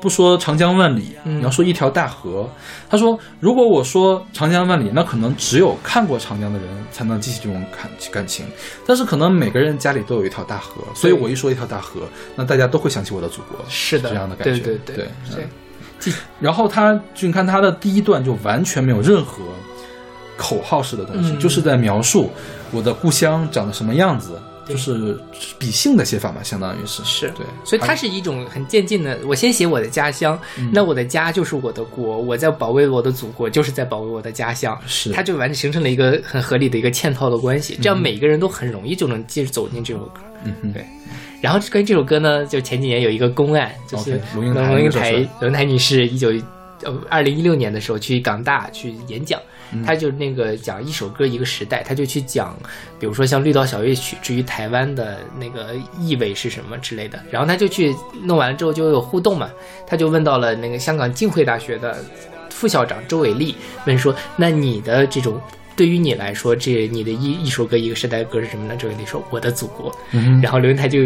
[0.00, 1.38] 不说长江万里，嗯。
[1.38, 2.48] 你要说一条大河？”
[2.88, 8.46] 他说：“如果我说长江万里，那可能只有看过长江的人才能激起这种感感情，
[8.86, 12.00] 但是可能每个人家里都有一条大河，所以我一说一条大河，
[12.34, 16.12] 那大家都会想起我的祖国，是的，这样的感觉，对对对对嗯。
[16.38, 19.42] 然后他，就你看他的第一段就完全没有任何
[20.36, 21.40] 口号式的东西，嗯。
[21.40, 22.30] 就是在描述
[22.70, 25.16] 我的故乡长得什么样子，对就是
[25.58, 27.02] 比兴的写法嘛，相当于是。
[27.04, 27.28] 是。
[27.30, 29.18] 对，所以它是一种很渐进的。
[29.26, 30.70] 我先写我的家乡，嗯。
[30.72, 34.78] 那我的家就是我的国，我在保卫我的祖国，就是在保卫我的家乡。
[34.86, 35.12] 是。
[35.12, 40.20] 它就完全形成了一个很合理的一个嵌套的关系，这样每一个人都很容易就能进走进这首歌。
[40.44, 40.84] 嗯哼对。
[41.40, 44.54] 然后关于这首歌呢，就前几年有一个公案，就是龙应
[44.90, 46.32] 台龙应台女士一九
[46.82, 49.40] 呃二零一六年的时候去港大去演讲，
[49.72, 52.56] 嗯她就那个讲一首歌一个时代，他就去讲，
[52.98, 59.50] 比如说像《绿岛小夜曲》至于台湾的那个意味是什么之类的，然后他就去弄完了之后就有互动嘛，
[59.86, 61.96] 他就问到了那个香港浸会大学的
[62.50, 63.54] 副校长周伟丽，
[63.86, 65.40] 问说，那你的这种。
[65.76, 68.74] 对于你来说，这你的一一首歌一个时代的歌是什么呢？
[68.78, 71.00] 周伟丽说：“我的祖国。”嗯然后刘云台就，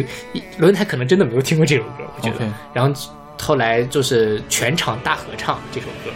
[0.59, 2.49] 刘云台可能真的没有听过这首歌，我觉得。
[2.73, 3.01] 然后
[3.37, 6.13] 后来就是全场大合唱这首歌，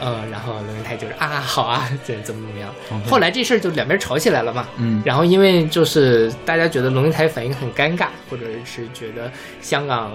[0.00, 2.72] 呃，然后龙应台就是啊好啊，这怎么怎么样。
[3.08, 4.66] 后来这事儿就两边吵起来了嘛。
[4.76, 9.30] 嗯然后因为就是大家觉得龙应台反应很尴尬，或者是觉得
[9.60, 10.12] 香港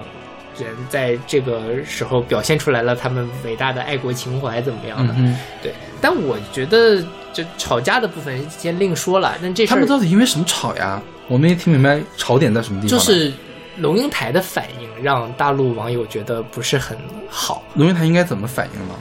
[0.58, 5.14] 人在这个时候表现出来了他们伟大的爱国情怀怎么样的。
[5.16, 7.02] 嗯对，但我觉得
[7.32, 11.02] 就吵架的部分先另说了，但这哼，他们到底因为什么吵呀？
[11.28, 12.98] 我没听明白吵点在什么地方。
[12.98, 13.32] 就是
[13.78, 16.98] 龙应台的反应让大陆网友觉得不是很
[17.30, 18.94] 好，龙应台应该怎么反应呢？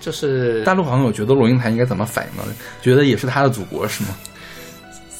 [0.00, 2.44] 就是大陆网友觉得龙应台应该怎么反应呢？
[2.80, 4.10] 觉得也是他的祖国是吗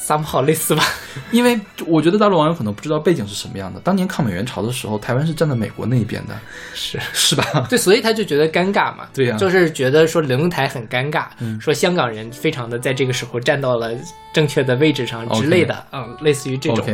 [0.06, 0.82] ？somehow 类似吧。
[1.32, 3.80] 因为我觉得大陆网友可能不知道背景是什么样的。
[3.80, 6.34] 当年抗美援朝的时候，台湾是站在美国那一边的，
[6.74, 7.66] 是是吧？
[7.68, 9.08] 对，所以他就觉得尴尬嘛。
[9.12, 13.90] 对呀就是觉得说龙应台很尴尬，嗯说香港人非常的在这个时候站到了
[14.32, 16.86] 正确的位置上之类的，嗯，类似于这种。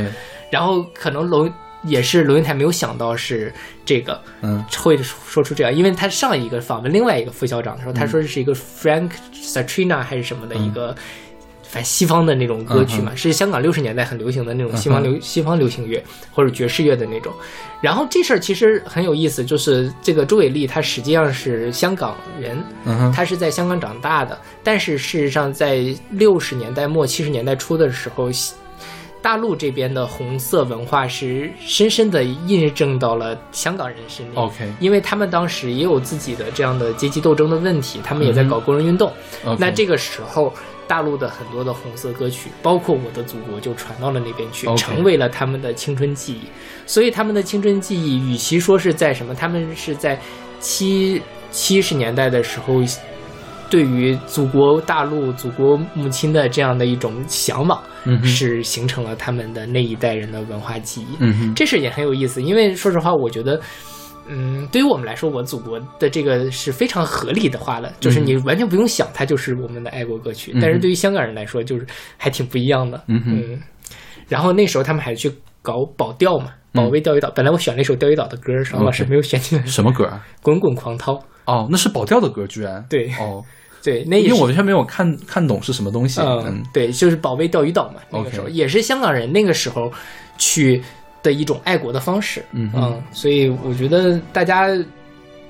[0.50, 1.52] 然后可能龙
[1.86, 3.52] 也是龙应台没有想到是
[3.84, 4.64] 这个，嗯。
[4.76, 10.94] 会说出这样，因为他上一个访问另外一个副校长的时候，他说是一个 Frank Satrina 还是什么的一个。
[11.66, 17.32] 反西方的那种歌曲嘛，是香港六十年代很流行的那种西方流、西方流行乐或者爵士乐的那种。
[17.80, 28.54] 然后这事儿其实很有意思，就是这个周伟丽她实际上是香港人，嗯哼，她是在香港长大的，但是事实上在六十年代末七十年代初的时候，西
[29.24, 34.44] 大陆这边的红色文化是深深的印证到了香港人身上。
[34.44, 39.10] OK 因为他们当时也有自己的这样的阶级斗争的问题，他们也在搞工人运动。
[39.58, 40.52] 那这个时候，
[40.86, 46.42] 大陆的很多的红色歌曲，包括《我的祖国》，就传到了那边去成为了他们的青春记忆。
[46.84, 50.20] 所以他们的青春记忆，与其说是在什么，他们是在
[50.60, 52.82] 七七十年代的时候。
[53.70, 61.16] 对于祖国大陆、祖国母亲的这样的一种向往，嗯是形成了他们的那一代人的文化记忆。
[61.20, 63.60] 嗯哼，这事也很有意思，因为说实话，我觉得，
[64.26, 70.52] 嗯，对于我们来说，我祖国的这个是非常合理的话了，就是你完全不用想，它就是我们的爱国歌曲。
[70.54, 71.86] 嗯但是对于香港人来说，就是
[72.16, 73.02] 还挺不一样的。
[73.08, 73.62] 嗯哼
[74.28, 75.30] 然后那时候他们还去
[75.60, 77.30] 搞保钓嘛，保卫钓鱼岛。
[77.30, 80.24] 本来我选了一首钓鱼岛的歌，邵老师没有选进来，《什么歌啊？
[80.42, 81.12] 滚滚狂涛》。
[81.44, 83.44] 哦，那是保钓的歌，居然对哦，
[83.84, 86.18] 对，那因为我完全没有看看懂是什么东西。
[86.22, 88.00] 嗯嗯，对，就是保卫钓鱼岛嘛。
[88.10, 89.92] 那个时候也是香港人那个时候
[90.38, 90.82] 去
[91.22, 92.42] 的一种爱国的方式。
[92.52, 94.68] 嗯哼所以我觉得大家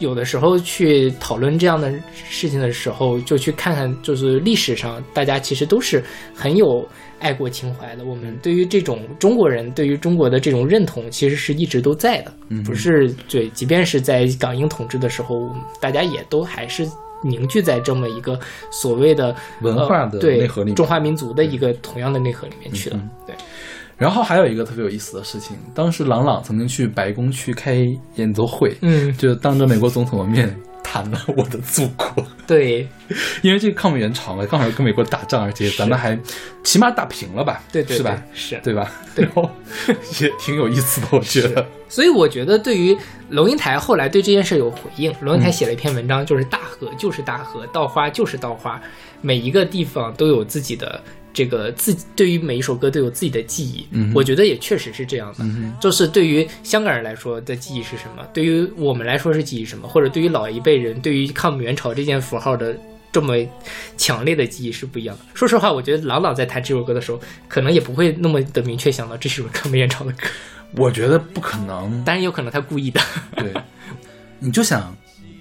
[0.01, 6.03] 有的时候去讨论这样的事情的时候，就去看看，就是历史上大家其实都是
[6.35, 6.85] 很有
[7.20, 8.05] 爱国情怀的。
[8.05, 16.85] 我们对于这种中国人对于中国的这种认同，其实是一直都在的，嗯不是对，即便是在港英统治的时候，大家也都还是。
[17.25, 18.39] 凝聚在这么一个
[18.70, 20.75] 所谓的文化的呃、对内核里面。
[20.77, 22.97] 中华民族的一个同样的内核里面去了。
[22.97, 23.35] 嗯对，
[23.97, 30.55] 然后还有一个特别有意思的事情，当时朗朗曾经去白宫去开演奏会，嗯，就当着美国总统的面
[30.95, 32.07] 弹了《我的祖国》，
[32.47, 32.86] 对，
[33.42, 36.16] 因为这个抗美援朝嘛，刚好跟美国打仗，而且咱们还
[36.62, 37.61] 起码打平了吧？
[37.72, 38.22] 对对是吧？
[38.30, 38.88] 对是对吧？
[39.16, 39.51] 然后
[40.20, 41.66] 也挺有意思的，我觉得。
[41.88, 42.97] 所以我觉得，对于
[43.30, 48.80] 龙应台后来对这件事有回应，龙应嗯台写了一篇文章，就是大河就是大河，稻花就是稻花，
[49.20, 51.03] 每一个地方都有自己的
[51.35, 53.87] 这个自，对于每一首歌都有自己的记忆。
[53.91, 55.39] 嗯我觉得也确实是这样的。
[55.41, 62.74] 嗯就是对于香港人来说的记忆是什么，对于我们来说是记忆什么，或者对于老一辈人对于抗美援朝这件符号的
[63.12, 63.35] 这么
[63.97, 65.24] 强烈的记忆是不一样的。
[65.35, 70.28] 说实话，我觉得朗朗在弹这首歌的时候，可能也不会那么的明确想到这是首抗美援朝的歌，
[70.76, 72.03] 我觉得不可能。
[72.05, 73.01] 当然有可能他故意的。
[73.37, 73.53] 对，
[74.39, 74.97] 你就想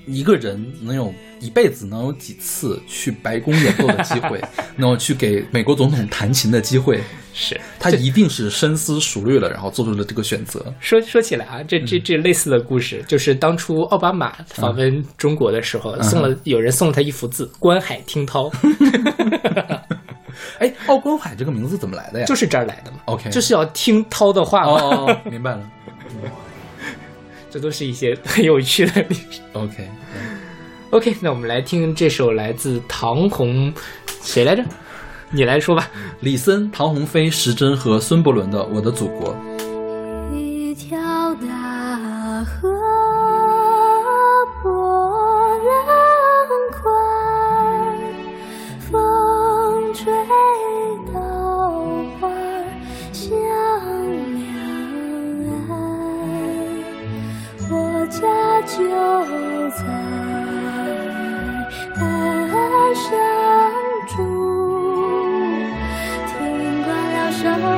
[0.05, 4.41] 一个人能有一辈子能有几次去白宫演奏的机会，
[4.75, 7.01] 能有去给美国总统弹琴的机会，
[7.33, 10.73] 是他一定是深思熟虑了，然后做出了这个选择。
[10.79, 18.51] 说说起来啊，这这这类似的故事，就是当初奥巴马访问中国的时候，送了有人送了他一幅字“观海听涛
[20.59, 22.25] 哎，奥观海这个名字怎么来的”，呀？
[22.25, 22.97] 就是这儿来的嘛。
[23.05, 24.71] OK 就是要听涛的话嘛。
[24.71, 25.71] 哦，哦明白了。
[27.53, 29.39] 这都是一些很有趣的历史。
[29.51, 33.71] OK，OK，那我们来听这首来自唐红，
[34.23, 34.65] 谁来着？
[35.29, 35.87] 你来说吧。
[36.21, 39.35] 李森、唐鸿飞、时珍和孙伯伦的《我的祖国》。
[40.35, 40.97] 一条
[41.35, 42.67] 大河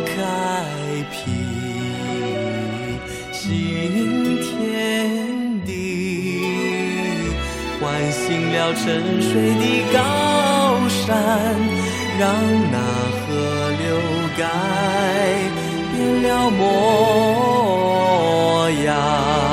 [0.00, 0.12] 开
[1.10, 1.14] 辟
[3.32, 4.44] 新天
[5.64, 5.70] 地。
[7.80, 8.82] 唤醒了沉
[9.22, 9.98] 睡的高
[10.88, 11.14] 山，
[12.18, 12.24] 让
[12.72, 12.76] 那
[13.12, 13.24] 河
[13.78, 13.84] 流
[14.36, 14.40] 改
[15.92, 16.60] 变了模
[18.84, 19.45] 样。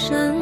[0.00, 0.39] 生。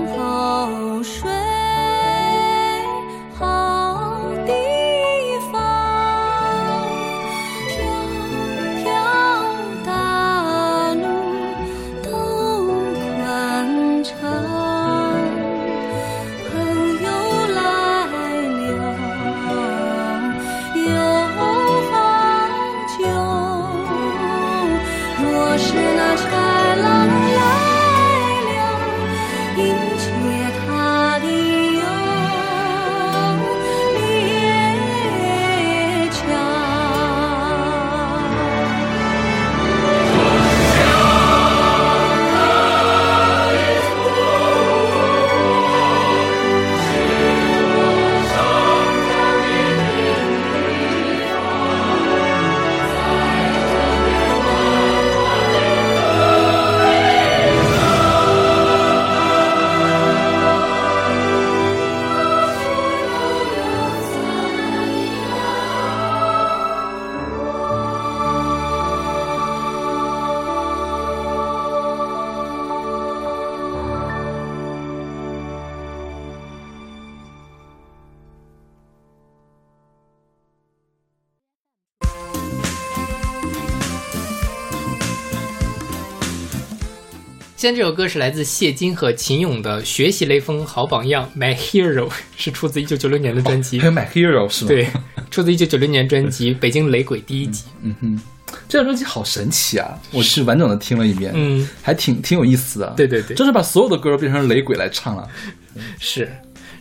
[87.75, 94.69] 这首歌是来自谢金和秦勇的《学习雷锋好榜样》，My Hero 是出自一九九六年的专辑还，有 My Hero 是吗？
[94.69, 94.89] 对，
[95.31, 97.65] 出自一九九六年专辑《北京雷鬼》第一集。
[97.83, 98.21] 嗯哼，
[98.69, 99.99] 这张专辑好神奇啊！
[100.13, 102.95] 我是完整的听了一遍，嗯，还挺挺有意思的。
[102.97, 105.29] 对对对就是把所有的歌变成雷鬼来唱了。
[106.01, 106.31] 是。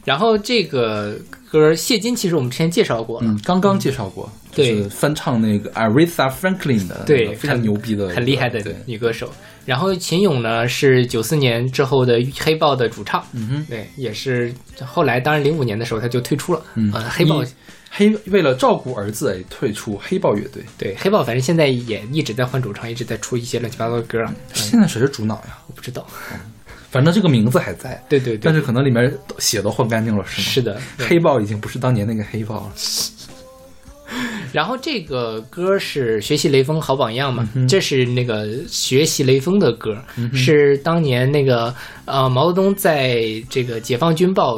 [0.05, 1.17] 然后这个
[1.51, 9.31] 歌谢金其实我们之前介绍过了，嗯，刚刚介绍过，对就是翻唱那个 Aretha Franklin 的，对，非常牛逼的，很厉害的，女歌手。
[9.65, 14.53] 然后秦勇呢是九四年之后的黑豹的主唱，嗯哼，对，也是
[14.85, 16.91] 后来当然零五年的时候他就退出了，嗯。
[16.93, 17.43] 呃，黑豹。
[17.89, 20.61] 黑为了照顾儿子，哎，退出黑豹乐队。
[20.77, 24.19] 对黑豹，反正现在也一直在换主唱，一直在出一些乱七八糟的歌
[24.53, 25.57] 现在谁是主脑呀？
[25.67, 26.05] 我不知道，
[26.91, 30.47] 反正这个名字还在，对对对，但是可能里面血都换干净了，是吗？
[30.47, 32.71] 是的，黑豹已经不是当年那个黑豹了。
[34.57, 39.95] 然后这个歌是《学习雷锋好榜样》嗯嘛，这是那个学习雷锋的歌，
[40.33, 41.71] 是当年那个
[42.05, 44.57] 呃毛泽东在这个《解放军报》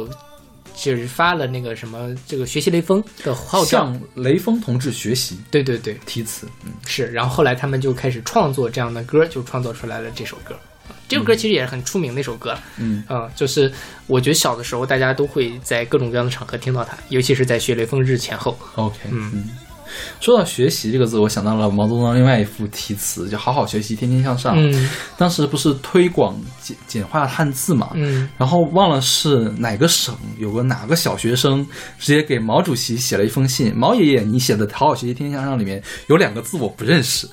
[0.74, 5.36] 就是发了那个什么这个学习雷锋的号召，向雷锋同志学习。
[5.50, 6.72] 对对对，题词，嗯。
[6.86, 7.04] 是。
[7.08, 10.58] 然后后来他们就开始创作这样的歌，就创作出来了这首歌。
[11.08, 13.04] 这首歌其实也是很出名的一首歌，嗯。
[13.10, 13.70] 嗯，就是
[14.06, 18.58] 我觉得小的时候大家都会在各种各样的场合听到它，尤其是在学雷锋日前后。
[18.76, 19.30] ，OK，嗯。
[19.34, 19.50] 嗯。
[20.20, 24.54] 说到学习这个字，我想到了毛泽东另外一副题词，就“好好学习，天天向上”。
[24.58, 31.66] 嗯当时不是推广简简化汉字嘛，嗯，然后忘了是哪个省有个哪个小学生
[31.98, 37.28] 直接给毛主席写了一封信，毛爷爷，你写的“好好学习，天天向上”里面有两个字我不认识，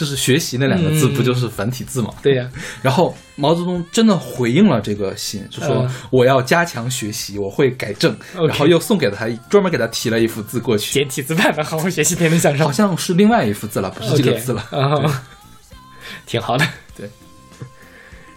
[0.00, 2.08] 就是“学习”那两个字嗯不就是繁体字嘛？
[2.22, 2.48] 对呀、
[2.80, 8.16] 然后毛泽东真的回应了这个信，就说嗯我要加强学习，我会改正
[8.48, 12.72] 然后又送给了他专门给他提了一幅字过去，简体字版的好好学习，天天向上好。
[12.72, 14.62] 像是另外一幅字了，不是这个字了。
[14.70, 15.22] 啊，
[16.24, 16.66] 挺好的。
[16.96, 17.06] 对，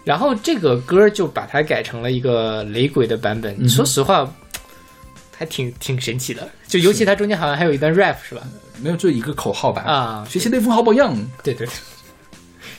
[0.04, 3.56] 然后这个歌就把它改成了一个雷鬼的版本。
[3.58, 4.30] 嗯说实话，
[5.36, 6.48] 还还挺挺神奇的。
[6.66, 8.42] 就尤其它中间好像还有一段 rap 是吧？
[8.80, 9.82] 没有，就一个口号吧。
[9.82, 11.16] 啊学习雷锋好榜样。
[11.42, 11.66] 对 对，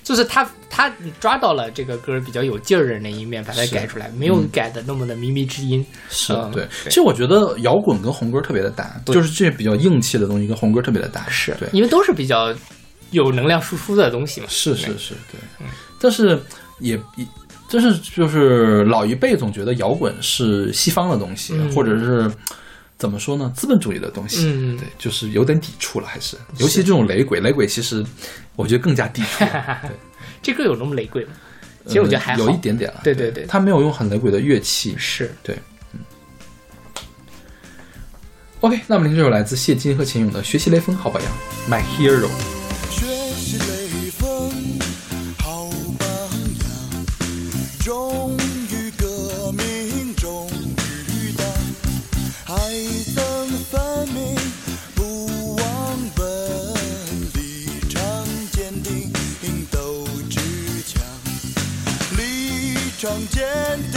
[0.04, 5.86] 就是他他抓到了这个歌比较有劲儿的那一面，把它改出来，没有改的那么的靡靡之音。
[6.10, 11.26] 是嗯对，其实我觉得摇滚跟红歌特别的搭，就是这些比较硬气的东西跟红歌特别的搭。
[11.30, 12.54] 是对，因为都是比较
[13.12, 14.48] 有能量输出的东西嘛。
[14.50, 15.40] 是是是，对。
[16.00, 16.40] 但是
[16.80, 17.26] 也也，
[17.70, 22.32] 但是就是老一辈总觉得摇滚是西方的东西，嗯或者是
[22.98, 24.46] 怎么说呢，资本主义的东西。
[24.46, 28.06] 嗯对，就是有点抵触了，还是尤其这种雷鬼，雷鬼其实
[28.56, 29.40] 我觉得更加抵触。
[29.84, 29.92] 对，
[30.42, 31.32] 这歌有那么雷鬼吗？
[31.88, 33.02] 其实我觉得还好，呃有一点点了。
[33.04, 34.96] 对对对他没有用很雷鬼的乐器。
[34.98, 35.56] 是对，
[35.94, 36.00] 嗯。
[38.62, 41.32] OK，那么听这首来自谢金和秦勇的《学习雷锋好榜样》
[41.72, 42.65] ，My Hero。
[63.06, 63.95] 当真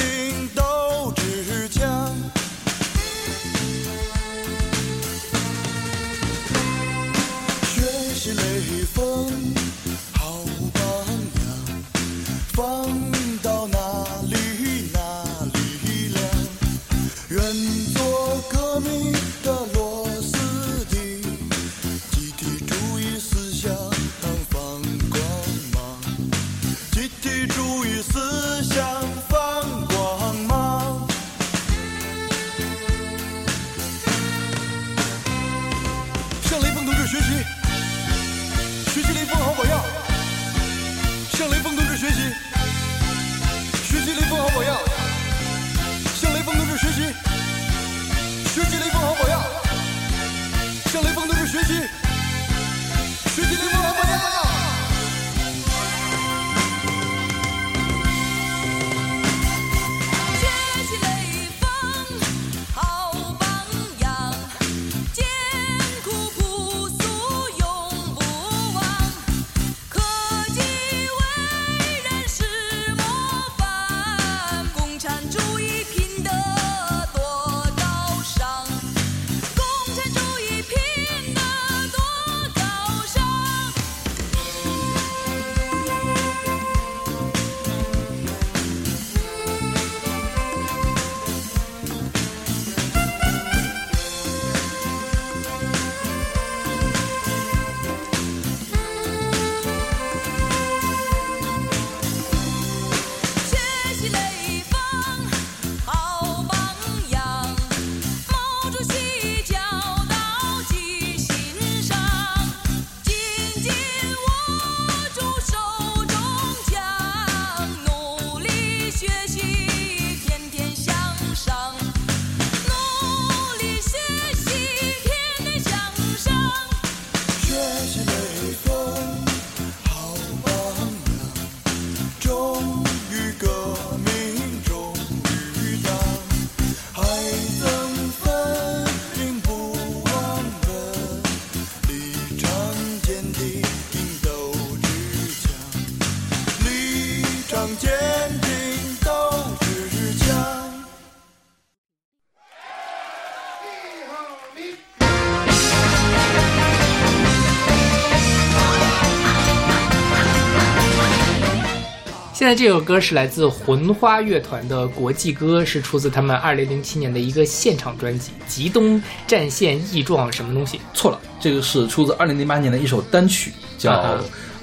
[162.49, 170.81] 在这首歌是来自魂花乐团的《国际歌》，是出自他们二零零七年的一个现场专辑《极东战线异状》什么东西？
[170.95, 174.19] 错了，这个是出自二零零八年的一首单曲，叫啊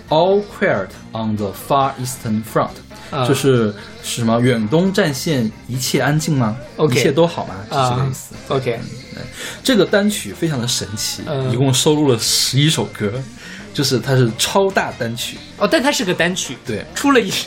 [0.12, 2.70] 《All Quiet on the Far Eastern Front》，
[3.16, 3.28] 啊。
[3.28, 3.72] 就是
[4.02, 4.40] 是什么？
[4.42, 7.54] 远东战线一切安静吗？OK 一切都好吗？
[7.66, 8.36] 是这个啊意思。
[8.48, 8.80] ，OK，
[9.64, 11.52] 这个单曲非常的神奇，嗯。
[11.52, 13.14] 一共收录了十一首歌，
[13.76, 15.38] 就是它是超大单曲。
[15.60, 16.84] 哦，但它是个单曲，对。
[16.96, 17.38] 出了一对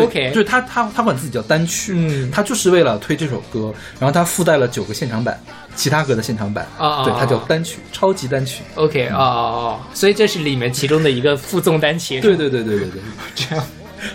[0.00, 5.38] ，OK，就是他他他管自己叫单曲，嗯他就是为了推这首歌，然后他附带了九个现场版，
[5.76, 8.62] 其他歌的现场版，啊啊对，他叫啊单曲，超级单曲。
[8.76, 13.02] OK，哦哦哦，所以这是里面其中的一个附赠单曲，对对对对对对，
[13.34, 13.64] 这样。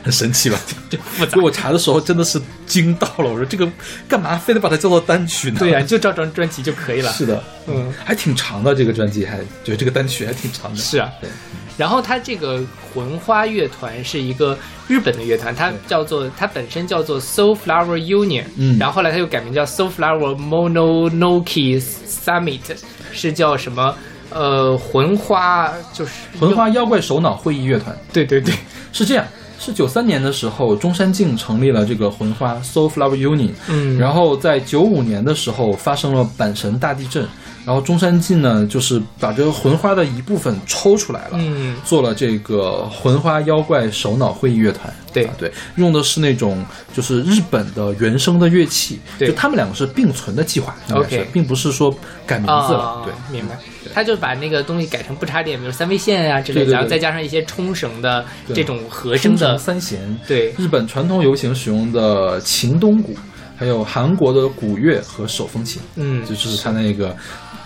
[0.04, 0.60] 很神奇吧？
[0.92, 1.40] 就 复杂。
[1.42, 3.66] 我查的时候真的是惊到了，我说这个
[4.06, 5.56] 干嘛非得把它叫做单曲呢？
[5.60, 7.10] 对呀、就照张专辑就可以了。
[7.14, 10.78] 是的，嗯，还挺长的，这个专辑还觉得这个单曲还挺长的。
[10.78, 11.30] 是啊对，
[11.78, 12.60] 然后它这个
[12.94, 14.58] 魂花乐团是一个
[14.88, 22.62] 日本的乐团，它叫做它本身叫做 Soul Flower Union，嗯然后后来它又改名叫 Soul Flower Mononoke Summit，
[23.12, 23.96] 是叫什么？
[24.30, 28.54] 呃，魂花就是魂花妖怪首脑会议乐团对对对，
[28.92, 29.26] 是这样。
[29.60, 37.28] 是九三年的时候，中山靖成立了这个魂花 Soul Flower Union，嗯然后在九五年的时候发生了阪神大地震，
[37.68, 44.92] 然后中山靖呢就是把这个魂花的一部分抽出来了，嗯做了这个魂花妖怪首脑会议乐团。
[45.12, 46.64] 对啊对，用的是那种
[46.94, 51.94] 就是日本的原声的乐器，对就他们两个是并存的计划 OK 并不是说
[52.26, 52.80] 改名字了。
[52.80, 53.58] 啊对，明白。
[53.94, 63.16] 他就把那个东西改成不插电，比如三味线啊、之类的，然后再加上一些冲绳的这种和声的，三弦，对日本传统游行使用的琴东鼓，
[63.56, 67.16] 还有韩国的鼓乐和手风琴，嗯，这就是他那个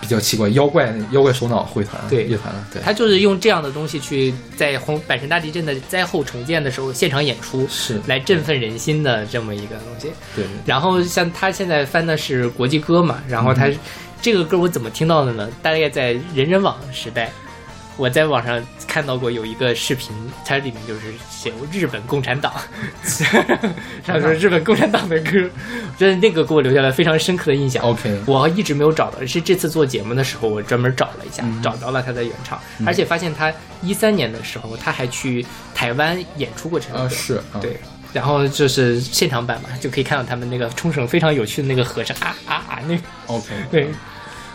[0.02, 2.66] 比较奇怪妖怪妖怪首脑会团对乐团了。
[2.70, 10.10] 对，他就是用这样的东西去在红阪神大地震的灾后重建的时候现场演出，是来振奋人心的这么一个东西。
[10.36, 13.78] 对然后像他现在翻的是国际歌嘛，然后他、嗯
[14.22, 15.48] 这个歌我怎么听到的呢？
[15.60, 17.28] 大概在人人网时代，
[17.96, 20.10] 我在网上看到过有一个视频，
[20.44, 22.52] 它里面就是写日本共产党，
[24.04, 25.48] 他说日本共产党的歌，
[25.98, 27.82] 真的那个给我留下了非常深刻的印象。
[27.84, 31.62] OK 我一直没有找到，是这次做节目的时候，我专门找了一下，嗯。
[31.62, 37.00] 找到了他的原唱，而且发现他一三年的时候，他还去台湾演出过这首歌。
[37.02, 37.60] 啊是啊。
[37.60, 37.78] 对。
[38.12, 43.02] 然后就是现场版嘛，就可以看到他们那个冲绳非常有趣的那个和声啊啊啊，那个。
[43.26, 43.88] OK 对。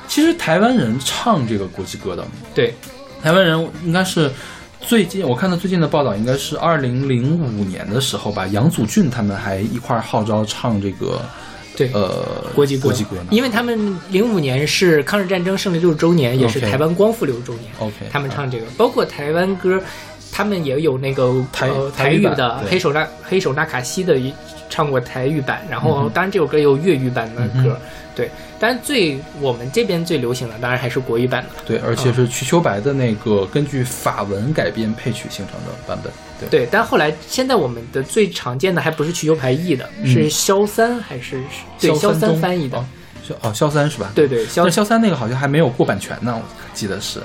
[0.07, 2.25] 其实台湾人唱这个国际歌的，
[2.55, 2.73] 对
[3.21, 4.31] 台湾人应该是
[4.79, 11.21] 最近我看到最近的报道，应该是二零零五年的时候吧，杨祖俊他们还一块儿号召唱这个
[11.75, 13.27] 对呃国际，国际歌呢。
[13.31, 19.81] 因为他们零五年是抗日战争胜利六十周年，也是台湾光复六十周年 OK，他们唱这个，包括台湾歌，
[20.31, 24.15] 他们也有那个台呃台语的黑手纳黑手纳卡西的
[24.69, 27.81] 唱过台语版，然嗯后当然这首歌也有粤语版的歌，嗯
[28.17, 36.11] 对，当然最我们这边最流行的当然还是国语版的，对，而且是瞿秋白的那个根据法文改编配曲形成的版本。
[36.39, 41.43] 对，对，但后来现在我们的最常见的还不是瞿秋白译的，嗯是萧三还是
[41.79, 42.85] 对萧三翻译的哦，
[43.23, 44.11] 萧哦萧三是吧？
[44.15, 46.43] 对对，萧但萧三那个好像还没有过版权呢，我
[46.73, 47.21] 记得是。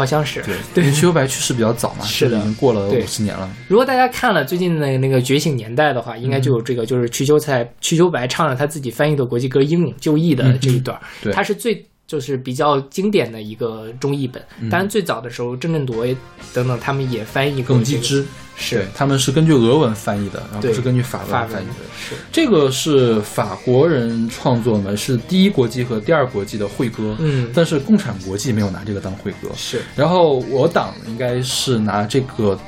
[0.00, 0.84] 好像是对，对。
[0.84, 2.38] 瞿秋白去世比较早嘛，是的。
[2.38, 3.46] 已经过了五十年了。
[3.68, 11.32] 如果大家看了最近的那个《觉醒年代》的话，应该就有这个，就是瞿秋才瞿秋白唱了他自己翻译的国际歌《英勇就义》的这一段，嗯对。
[11.34, 14.44] 它是最就是比较经典的一个中译本。
[14.58, 16.04] 嗯当然，最早的时候，郑振铎
[16.52, 17.74] 等等他们也翻译过、这个。
[17.74, 21.74] 耿继之是，他们是根据俄文翻译的，然后不是根据法法文文翻译的。
[21.96, 27.14] 是这个是法国人创作的，是第一国际和第二国际的会歌。
[27.20, 29.48] 嗯但是共产国际没有拿这个当会歌。
[29.54, 32.60] 是然后我党应该是拿这个就是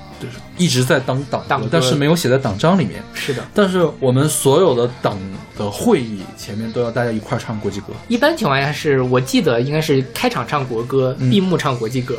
[0.57, 3.03] 一直在当党但是没有写在党章里面。
[3.15, 3.43] 是的。
[3.55, 5.19] 但是我们所有的党
[5.57, 7.89] 的会议前面都要大家一块儿唱国际歌。
[8.09, 12.19] 一般情况下是我记得应该是开场唱国歌，嗯闭幕唱国际歌，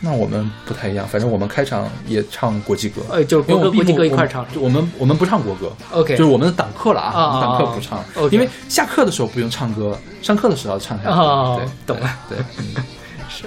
[0.00, 3.00] 那我们不太一样，反正我们开场也唱国际歌。
[3.10, 4.46] 呃，就是因为我们国歌国际歌一块儿唱。
[4.56, 11.10] 我们我们不唱国歌 OK 就是我们的党课了啊，党课不唱因为下课的时候不用唱歌，上课的时候要唱下
[11.56, 12.84] 对，懂了对，嗯
[13.28, 13.44] 是。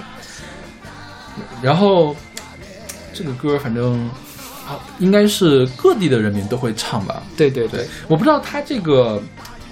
[1.61, 2.15] 然后
[3.17, 4.07] 这个歌反正
[4.67, 7.23] 啊，应该是各地的人民都会唱吧？
[7.35, 9.21] 对对对，我不知道他这个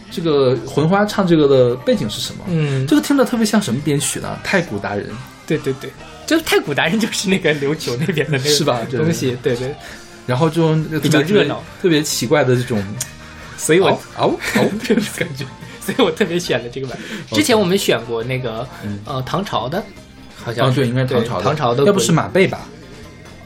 [0.09, 2.43] 这个魂花唱这个的背景是什么。
[2.47, 4.39] 嗯，这个听着特别像什么编曲呢？
[4.43, 5.09] 太古达人。
[5.47, 5.91] 对对对，
[6.25, 8.81] 就是太古达人就是那个琉球那边的那个是吧？
[8.89, 9.75] 这东西，对对，
[10.25, 12.83] 然后这种比较热闹、特别奇怪的这种，
[13.57, 14.63] 所以我嗷嗷嗷。
[14.81, 15.45] 这种感觉，
[15.79, 16.97] 所以我特别选了这个版。
[17.31, 18.67] 之前我们选过那个
[19.05, 19.83] 呃唐朝的，
[20.35, 22.67] 好像对，应该是唐朝的，唐朝的，要不是马背吧？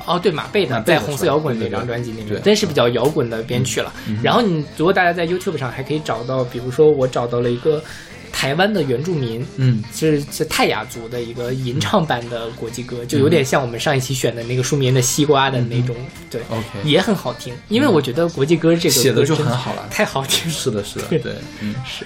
[0.06, 3.93] 哦，对马贝的，马贝的在红色摇滚那张专辑里面，对对真是比较摇滚的编曲了。
[4.24, 7.84] 然后你如果大家在 YouTube 上还可以找到，比如说我找到了一个
[8.32, 15.95] 台湾的原住民，嗯，是是泰雅族的一个吟唱版的国际歌，就有点像我们上一期选的那个舒眠的西瓜的那种，
[16.30, 16.41] 对
[16.84, 17.54] 也很好听。
[17.68, 20.54] 因为我觉得国际歌这个写的就很好了太好听了。
[20.54, 22.06] 是的，是的，对对，嗯是。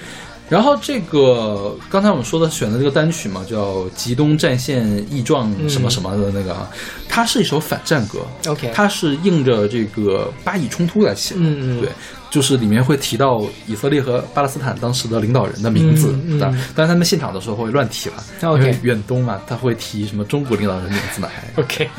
[0.49, 6.69] 然后这个刚才我们说的选的这个单曲嘛，叫《极东战线异状什么什么的那个啊，
[7.09, 8.19] 它是一首反战歌。
[8.47, 11.41] OK 它是应着这个巴以冲突来写的。
[11.41, 11.89] 嗯嗯对，
[12.29, 18.23] 就是里面会提到以色列和巴勒斯坦当时的领导人的名字，嗯嗯但但他们现场的时候会乱提了。
[18.43, 21.27] OK 远东嘛，他会提什么中国领导人名字呢？
[21.33, 21.89] 还 OK，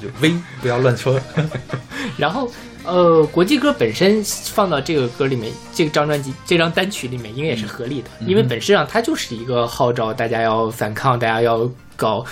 [0.00, 1.20] 就微不要乱说。
[2.16, 2.50] 然后
[2.84, 12.24] 呃，国际歌本身放到这个歌里面，这张专辑、这张单曲里面，应该也是合理的，因为本质上它就是一个号召大家要反抗，大家要搞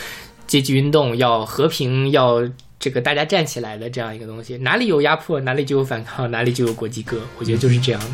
[0.46, 2.42] 阶级运动，要和平，要
[2.80, 4.56] 这个大家站起来的这样一个东西。
[4.56, 7.18] 哪里有压迫，哪里就有反抗，哪里就有国际歌。
[7.38, 8.06] 我觉得就是这样的。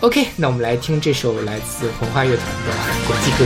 [0.00, 2.72] OK，那我们来听这首来自红花乐团的
[3.06, 3.44] 国际歌。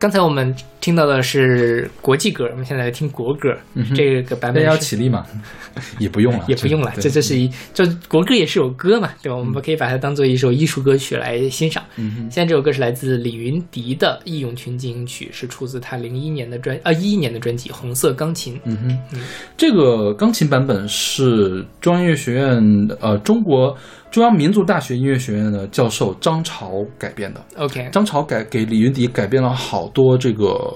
[0.00, 3.54] 刚才我们听到的是国际歌，我们现在来听国歌。
[3.94, 5.26] 这个版大家要起立嘛？
[5.98, 9.36] 也不用了， 也不用了，这这是一，这国歌也是首歌嘛，对吧？
[9.36, 11.82] 我们可以把它当做一首艺术歌曲来欣赏。
[11.96, 18.56] 嗯哼现在这首歌是来自李云迪的《义勇军进行曲》，是出自他零一年的专啊一一年的专辑《红色钢琴》。
[18.64, 18.76] 嗯
[19.12, 19.20] 哼，
[19.56, 22.60] 这个钢琴版本是中央音乐学院
[23.00, 23.76] 呃中国
[24.10, 27.40] 中央民族大学音乐学院的教授张潮改编的。
[27.56, 30.69] OK，张潮改给李云迪改编了好多这个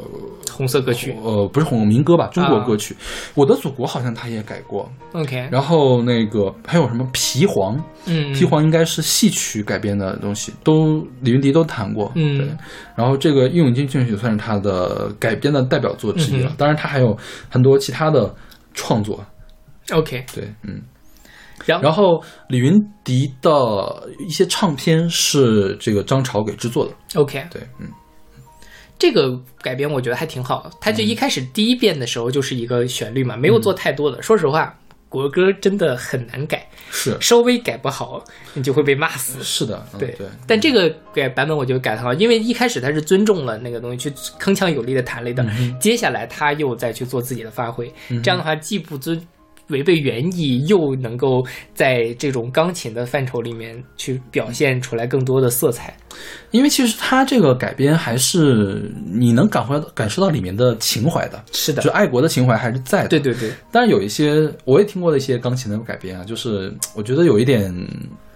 [0.50, 1.16] 红色歌曲。
[1.22, 2.96] 呃不是红民歌吧，中国歌曲，
[3.34, 4.90] 我的祖国》好像他也改过。
[5.12, 12.10] OK，然后那个还有什么皮黄，嗯，皮黄应该是戏曲改编的东西，都李云迪都弹过。
[12.14, 12.48] 嗯对。
[12.96, 16.50] 然后这个《义勇军进行曲》算是他的改编的代表作之一了。
[16.50, 17.16] 嗯当然，他还有
[17.48, 18.34] 很多其他的
[18.72, 19.24] 创作。
[19.92, 20.80] OK，对，嗯，
[21.66, 23.50] 然后然后李云迪的
[24.26, 27.88] 一些唱片是这个张潮给制作的，OK，对，嗯，
[28.98, 30.70] 这个改编我觉得还挺好的。
[30.80, 34.22] 它就一开始第一遍的时候就是一个旋律嘛，没有做太多的。
[34.22, 34.78] 说实话，
[35.08, 38.24] 国歌真的很难改，是稍微改不好，
[38.54, 39.42] 你就会被骂死。
[39.42, 47.92] 是的，嗯、对对，但这个改版本我觉得改得很好，因为一开始他是尊重了那个东西，去铿锵有力的弹了一段，接下来他又再去做自己的发挥，
[48.22, 49.20] 这样的话既不尊。
[49.68, 51.44] 违背原意，又能够
[51.74, 55.96] 在这种钢琴的范畴里面去表现出来更多的色彩。
[56.50, 63.08] 因为其实它这个改编还是你能感怀感受到里面的情怀的，是的就，爱国的情怀还是在的。
[63.08, 67.74] 对对对，但是有一些我也听过的一些钢琴的改编啊，就是我觉得有一点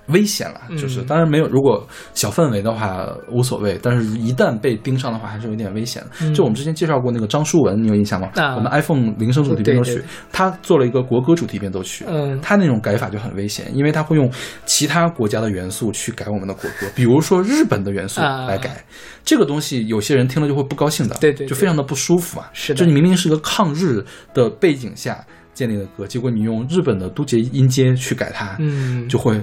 [0.09, 6.33] 危险了，就是嗯当然没有，如果小氛围的话无所谓，但是一旦被盯上的话，还是有点危险的。
[6.33, 8.31] 就我们之前介绍过那个张淑文，你有印象吗？
[8.57, 10.03] 我们 iPhone 铃声主题变奏曲
[10.33, 12.41] 他做了一个国歌主题变奏曲，嗯。
[12.41, 14.31] 他那种改法就很危险，因为他会用
[14.65, 18.47] 其他国家的元素去改我们的国歌，比如说日本的元素啊。
[18.47, 18.83] 来改，
[19.25, 21.49] 这个东西有些人听了就会不高兴的，对对对。
[21.49, 22.49] 就非常的不舒服啊。
[22.53, 22.79] 是的。
[22.79, 24.03] 就你明明是个抗日
[24.33, 29.39] 的背景下建立的歌，结果你用日本的都节音阶去改它，嗯，就会。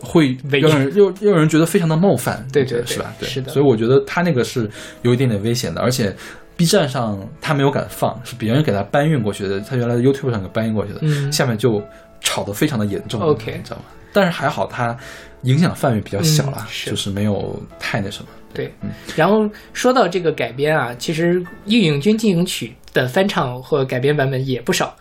[0.00, 3.12] 会危让人又又让人觉得非常的冒犯，对对是吧？
[3.18, 4.70] 对，是的所以我觉得他那个是
[5.02, 6.14] 有一点点危险的，而且
[6.56, 11.82] B 站上他没有敢放，是别人给他搬运过去的，他原来的 YouTube 上给搬运过去的，嗯下面就
[12.20, 13.82] 吵得非常的严重 OK 你知道吗？
[14.12, 14.96] 但是还好他
[15.42, 18.28] 影响范围比较小了，嗯是就是没有太那什么。
[18.54, 18.72] 对，
[19.14, 24.96] 然后说到这个改编啊，其实《义勇军进行曲》的翻唱或改编版本也不少。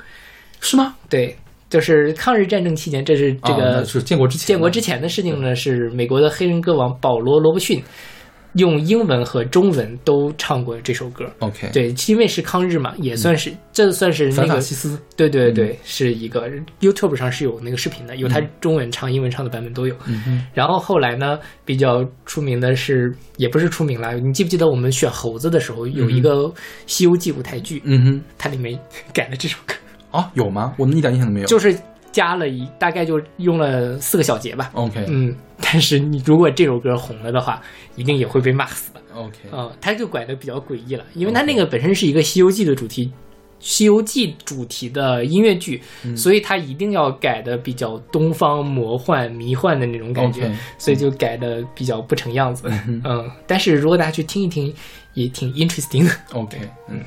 [0.59, 0.95] 是吗？
[1.07, 1.35] 对，
[1.69, 7.83] 就是抗日战争期间，这是这啊个建国之前，建国之前的事情呢，是美国的黑人歌王保罗·罗伯逊
[8.53, 11.25] 用英文和中文都唱过这首歌。
[11.39, 16.49] OK，，对，因为是抗日嘛，也算是、这算是那个西斯，对对对，是一个
[16.79, 19.95] YouTube 上是有那个视频的，有他中文唱、英文唱的版本都有。
[20.07, 26.45] 嗯，然后后来呢，比较出名的是，也不是出名了，你记不记得我们选猴子的时候有一个
[26.87, 28.79] 《西游记》舞台剧，嗯哼，它里面
[29.13, 29.75] 改了这首歌，
[30.11, 30.73] 啊，有吗？
[30.77, 31.47] 我们一点印象都没有。
[31.47, 31.77] 就是
[32.11, 34.71] 加了一大概就用了四个小节吧。
[34.73, 37.61] OK，嗯，但是你如果这首歌红了的话，
[37.95, 39.01] 一定也会被骂死的。
[39.13, 43.07] OK，啊、他就拐的比较诡异了，因为他那个本身是一个《西游记》的主题，
[43.59, 52.71] 《西游记》主题的音乐剧，嗯所以他一定要改的比较东方魔幻、迷幻的那种感觉所以就改的比较不成样子。
[52.87, 54.73] 嗯，但是如果大家去听一听，
[55.13, 56.11] 也挺 interesting 的。
[56.33, 57.01] OK，嗯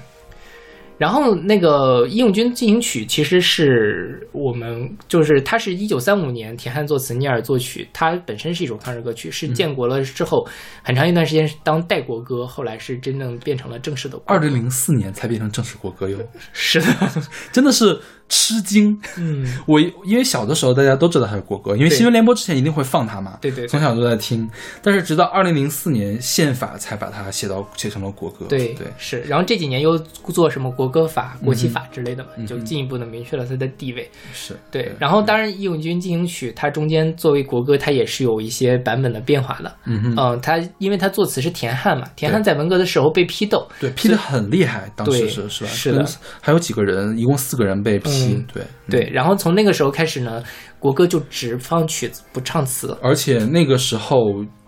[1.01, 10.47] 然后那个《义勇军进行曲》其实是我们就是它是一九三五年田汉作词，聂耳作曲，它本身是一首抗日歌曲，是建国了之后
[10.83, 14.35] 很长一段时间是当代国歌，后来是真正变成了正式的国歌。
[14.35, 16.19] 二零零四年才变成正式国歌哟，
[16.53, 16.87] 是的，
[17.51, 17.99] 真的是
[18.31, 18.99] 吃惊。
[19.19, 24.49] 嗯， 我因为小的时候大家都知道它是国歌，因为新闻联播之前一定会放它嘛，对对对从小都在听。
[24.81, 29.21] 但是直到二零零四年宪法才把它写到写成了国歌，对对，是。
[29.23, 34.09] 然后这几年又做什么国歌法、国旗法之类的嘛，嗯就进一步的明确了它的地位。
[34.33, 39.75] 是对，然后当然《义勇军进行曲》它中间作为国歌，它也是有一些版本的变化的。
[39.87, 45.71] 嗯哼，嗯，它因为它作词是田汉嘛，田汉在文革的时候被批斗，对，批的很厉害，当时对是是吧？
[45.71, 46.07] 是的
[46.41, 48.47] 还有几个人，一共四个人被批，嗯。
[48.53, 50.43] 对对，然后从那个时候开始呢，
[50.79, 52.97] 国歌就只放曲子不唱词。
[53.03, 54.17] 而且那个时候，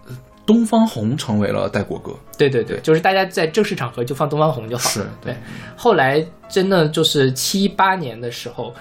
[0.07, 4.85] 呃东方红成为了代国歌，对对对，就是大家在正式场合就放《东方红》就好。
[4.85, 4.91] 了。
[4.91, 5.37] 是对，
[5.77, 8.73] 后来真的就是七八年的时候，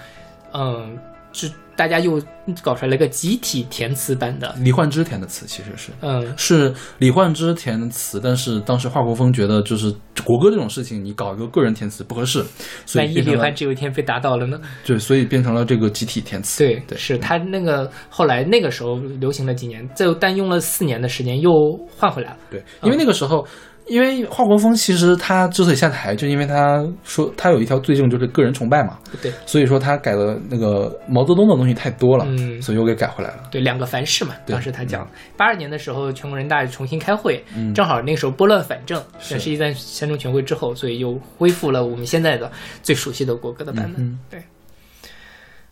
[0.52, 0.98] 嗯，
[1.32, 2.20] 就大家又
[2.62, 5.90] 搞出来了一个集体填词版的，李焕之填的词，其实是。
[6.00, 9.90] 嗯，是李焕之填的词，但是当时华国锋觉得就是
[10.24, 12.44] 国歌这种事情，你搞一个个人填词不合适，
[12.84, 14.60] 所万一李焕之有一天被打倒了呢？
[14.84, 16.64] 对，所以变成了这个集体填词。
[16.64, 21.52] 对，对，是他那个后来那个时候流行了几年，再但用了四年的时间又
[21.96, 22.36] 换回来了。
[22.50, 23.46] 对，因为那个时候，
[23.86, 29.32] 因为华国锋其实他之所以下台，就因为他说他有一条罪证就是个人崇拜嘛，对。
[29.44, 32.62] 所以说他改的那个毛泽东的东西太多了，嗯。
[32.62, 33.48] 所以又给改回来了。
[33.50, 35.06] 对，两个凡是嘛，当时他讲，
[35.36, 37.74] 八二年的时候全国人大重新开会，嗯。
[37.74, 39.34] 正好那个时候拨乱反正，是。
[39.34, 42.50] 在世纪三三中全会之后，所以又恢复了我们现在的
[42.82, 44.02] 最熟悉的国歌的版本。
[44.02, 44.18] 嗯。
[44.30, 44.40] 对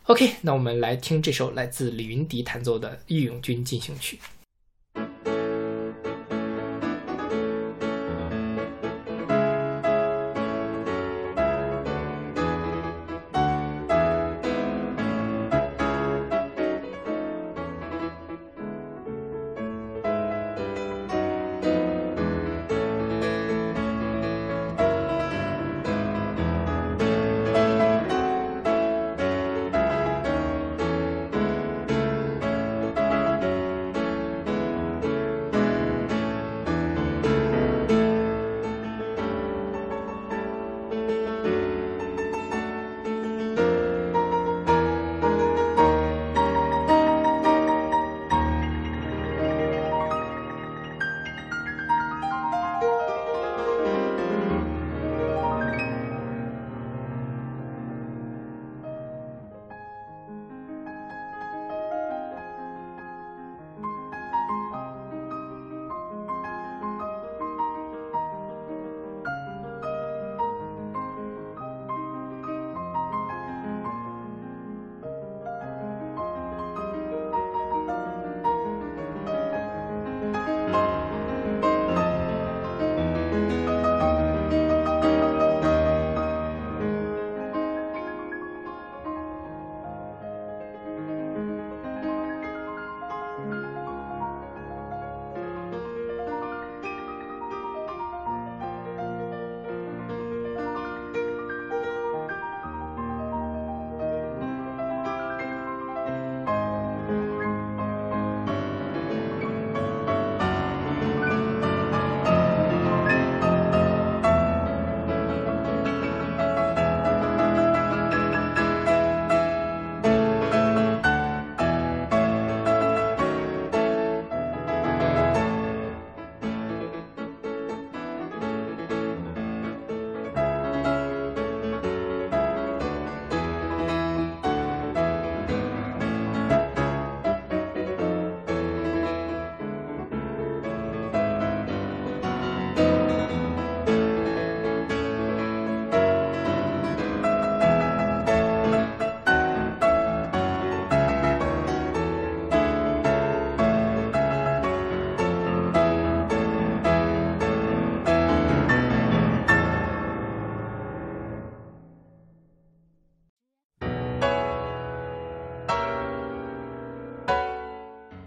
[0.06, 4.16] ，OK，那我们来听这首来自李云迪弹奏的《义勇军进行曲》。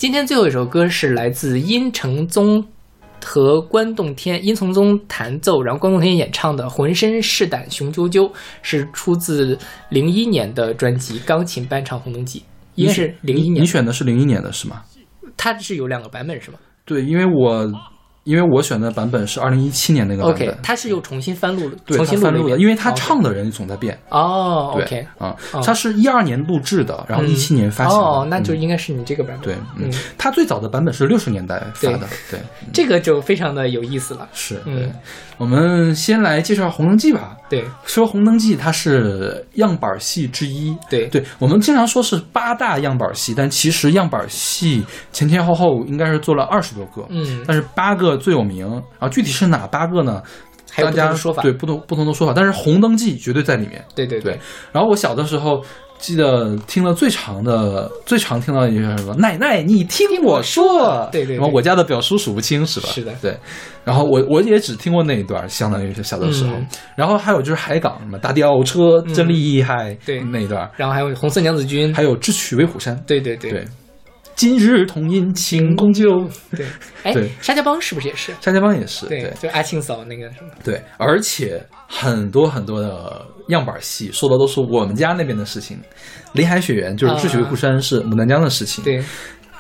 [0.04, 2.62] 今天最后一首歌是来自殷承宗
[3.24, 8.28] 和关栋天，殷承宗弹奏，然后关栋天演唱的《浑身是胆雄赳赳》，
[8.62, 9.58] 是出自
[9.88, 12.40] 零一年的专辑《钢琴伴唱红灯记》，
[12.76, 14.82] 应该是零一年你年，选的是零一年的是吗？
[15.38, 16.60] 它是有两个版本是吗？
[16.84, 17.66] 对，因为我
[18.24, 23.98] 因为我选的版本是二零一七年那个版本它是又重新翻录了，对，重新翻录的，了，因为他唱的人总在变。
[24.10, 28.06] 哦对，OK，啊哦，他是一二年录制的，然后一七年发行的。
[28.06, 29.44] 哦，那就嗯应该是你这个版本。
[29.44, 32.40] 对，嗯嗯，，他最早的版本是六十年代发的，对，
[32.72, 34.28] 这个就非常的有意思了。
[34.34, 34.62] 是。
[34.66, 34.92] 嗯对，
[35.38, 37.36] 我们先来介绍《红灯记》吧。
[37.50, 40.76] 对说《红灯记》，它是样板戏之一。
[40.90, 47.06] 对对，我们经常说是八大样板戏，但其实样板戏前前后后应该是做了二十多个。
[47.10, 50.22] 嗯，但是八个最有名，然后具体是哪八个呢？
[50.72, 51.44] 还有大家的说法。
[51.44, 53.84] 对不同不同的说法，但是《红灯记》绝对在里面。
[53.94, 54.40] 对对对，
[54.72, 55.64] 然后我小的时候
[56.00, 59.14] 记得听了最长的、最常听到的一句是什么？
[59.14, 61.08] 奶奶，你听我说。
[61.12, 62.90] 对对对什么我家的表叔数不清是吧？
[62.90, 63.38] 是的对。
[63.84, 66.54] 然后我我也只听过那一段，相当于是小的时候。
[66.54, 73.68] 嗯然后还有就是海港什么大吊车真厉害，对那一段，然后还有红色娘子军，还有智取威虎山，对对对对。
[74.36, 76.66] 今日同饮庆功酒，对，
[77.04, 78.34] 哎对，沙家浜是不是也是？
[78.42, 85.78] 沙家浜也是，对，就阿庆嫂那个什么，对，而且很多很多的样板戏说的都是我们家那边的事情，
[86.34, 89.04] 林海雪原就是智取威虎山是牡丹江的事情。，对，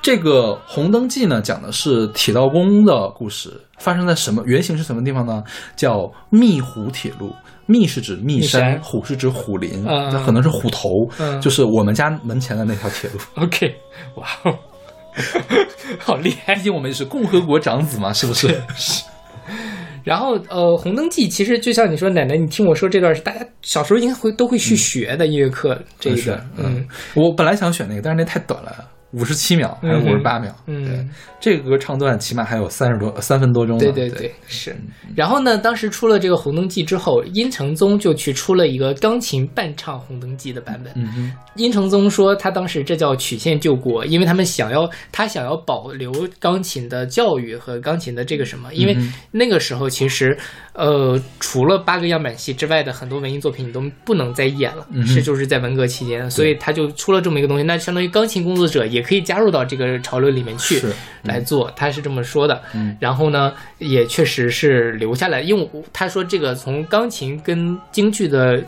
[0.01, 5.43] 这个《红灯记》呢，讲的是铁道工的故事，发生在什么原型是什么地方呢？
[5.75, 7.33] 叫密湖铁路。
[7.65, 13.19] 密是指密山，虎是指虎林，嗯这可能是虎头，嗯就是我们家门前的那条铁路。
[13.43, 13.73] OK，
[14.15, 14.57] 哇哦，
[15.99, 16.63] 好厉害毕！
[16.63, 18.47] 竟我们也是共和国长子嘛，是不是？
[18.75, 19.03] 是
[20.03, 30.53] 然后呃，《红灯记》其实就像你说，奶奶，你听我说这段是大家小时候应该会都会去学的音乐课这一是段，嗯我本来想选那个，但是那太短了，五十七秒还是嗯五十八秒。
[30.65, 31.09] 对嗯，，
[31.39, 33.83] 这个歌唱段起码还有三十多三分多钟呢。
[33.83, 34.75] 对对对对，是。
[35.15, 40.91] 然后呢，当时出了这个《红灯记》之后，殷承宗就去出了一个钢琴伴唱《红灯记》的版本。
[40.95, 48.97] 嗯，殷承宗说，他当时这叫曲线救国，因为他们想要他想要保留钢琴的教育和钢琴的这个什么，因为
[49.31, 50.35] 那个时候其实，
[50.73, 60.91] 呃，除了八个样板戏之外的很多文艺作品你都不能再演了，是就是在文革期间，所以他就出了这么一个东西，那相当于钢琴工作者也可以加入到这个潮流里面去是
[61.23, 62.59] 来做，他是这么说的。
[62.73, 62.97] 嗯。
[62.99, 68.63] 然后呢，也确实是留下来，因为我他说这个从钢琴跟京剧的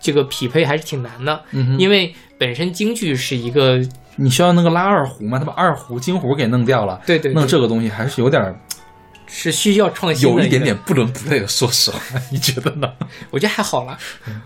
[0.00, 3.80] 这个匹配还是挺难的，嗯，因为本身京剧是一个
[4.16, 7.34] 你需要那个拉二胡嘛，他把二胡、京胡给弄掉了，对对对。
[7.34, 8.58] 弄这个东西还是有点儿
[9.34, 11.98] 是需要创新有一点点，不伦不类的，说实话，
[12.30, 12.92] 你觉得呢？
[13.30, 13.96] 我觉得还好啦，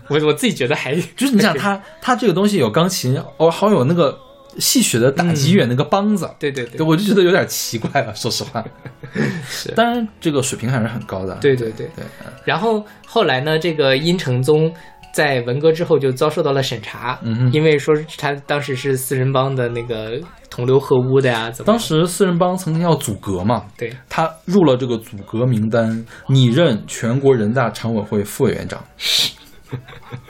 [0.07, 4.17] 我我自己觉得还就是你想他他这个东西有钢琴，哦，好有那个
[4.59, 6.77] 戏曲的打击乐那个梆子，对对对。
[6.77, 8.63] 对，我就觉得有点奇怪了，说实话。
[9.47, 9.71] 是。
[9.71, 11.35] 当然，这个水平还是很高的。
[11.35, 11.87] 对对对。
[11.95, 12.05] 对，
[12.43, 14.71] 然后后来呢，这个殷承宗
[15.13, 17.51] 在文革之后就遭受到了审查，嗯哼。
[17.51, 20.19] 因为说是他当时是四人帮的那个
[20.49, 23.93] 同流合污的呀，怎么当时四人帮曾经要组阁嘛，对。
[24.09, 28.83] 他入了这个组阁名单，拟任全国人大常委会副委员长。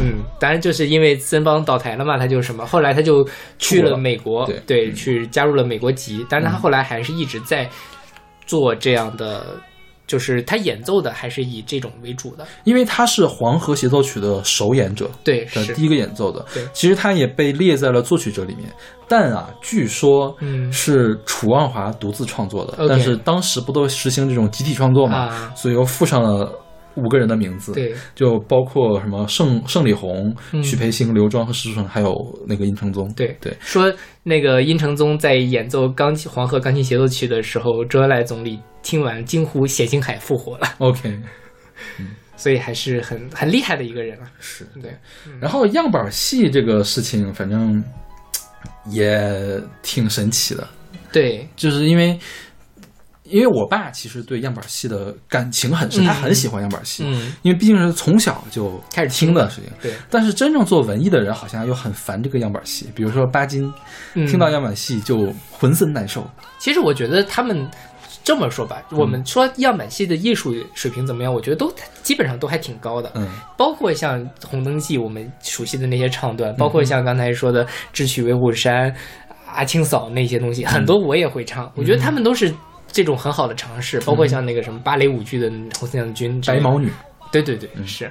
[0.00, 3.26] 嗯，当然就是因为森邦倒台了嘛，他就什么，后来他就
[3.58, 7.68] 去了美国，对嗯去加入了美国籍，但是他后来还是一直在
[8.46, 9.44] 做这样的。
[10.04, 16.44] 就是他演奏的还是以这种为主的，因为他是黄河协奏曲的首演者，对，是的第一个演奏的。
[16.52, 18.68] 对其实他也被列在了作曲者里面，
[19.08, 26.52] 但啊，据说嗯是楚望华独自创作的但是当时不都实行这种集体创作嘛，啊所以又附上了。
[26.96, 30.62] 五个人的名字，对，就包括什么盛盛李红、嗯。
[30.62, 32.08] 许培兴、刘庄和石树成，还有
[32.46, 33.12] 那个殷承宗。
[33.14, 33.36] 对。
[33.40, 33.92] 对，说
[34.22, 41.18] 那个殷承宗在演奏钢琴黄河钢琴协奏曲的时候，周恩来总理听完惊呼冼星海复活了，OK，
[42.36, 44.30] 所以还是很很厉害的一个人啊。
[44.38, 44.66] 是。
[44.82, 44.94] 对，
[45.40, 47.82] 然后样板戏这个事情，反正
[48.90, 50.68] 也挺神奇的，
[51.12, 52.18] 对，就是因为。
[53.32, 56.06] 因为我爸其实对样板戏的感情很深，嗯。
[56.06, 59.70] 他很喜欢样板戏，嗯，因为毕竟是从小就开始听的事情。
[59.80, 63.72] 对，但是真正做文艺的人好像又很烦这个样板戏，比如说巴金，
[64.14, 64.26] 嗯。
[64.26, 66.24] 听到样板戏就浑身难受。
[66.58, 67.68] 其实我觉得他们
[68.22, 71.72] 这么说吧，我们说样板戏的艺术水平怎么样，我觉得都
[72.02, 73.10] 基本上都还挺高的。
[73.14, 73.26] 嗯，
[73.56, 78.92] 包括像《红灯记》我们熟悉的那些唱段，包括像刚才说的《智取威虎山》、
[79.52, 81.70] 阿青嫂那些东西，很多我也会唱。
[81.74, 82.54] 我觉得他们都是
[82.92, 86.88] 这种很好的尝试，包括像那个什么芭蕾舞剧的《红色娘子军》白毛女，
[87.32, 88.08] 对对对，是。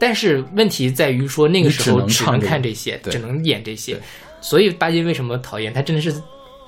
[0.00, 4.00] 但是问题在于说那个时候你只能看这些，对只能演这些，
[4.40, 5.80] 所以巴金为什么讨厌他？
[5.80, 6.12] 真的是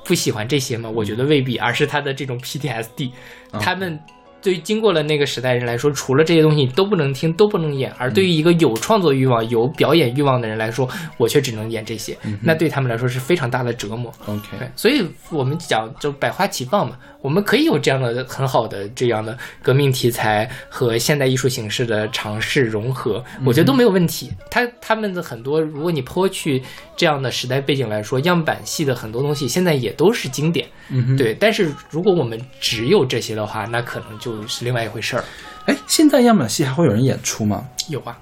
[0.04, 0.88] 不喜欢这些吗？
[0.88, 3.10] 我觉得未必，而是他的这种 PTSD，
[3.50, 3.98] 啊他们。
[4.44, 7.90] 对于经过了那个时代人来说，除了这些东西都不能听，都不能演。
[7.96, 14.12] 而对于一个有创作欲望、有表演欲望的人来说，我却只能演这些，那对他们来说是非常大的折磨。
[14.26, 15.02] OK，对，所以
[15.32, 24.30] 我们讲就百花齐放嘛，我们可以有这样的很好的这样的革命题材和现代艺术形式的尝试融合，我觉得都没有问题。
[24.50, 26.62] 他他们的很多，如果你抛去
[26.94, 30.68] 这样的时代背景来说，样板戏的很多东西现在也都是经典。
[30.90, 35.24] 嗯哼，对，但是如果我们只有这些的话，那可能就是另外一回事儿。
[35.66, 37.66] 哎，现在样板戏还会有人演出吗？
[37.88, 38.16] 有啊，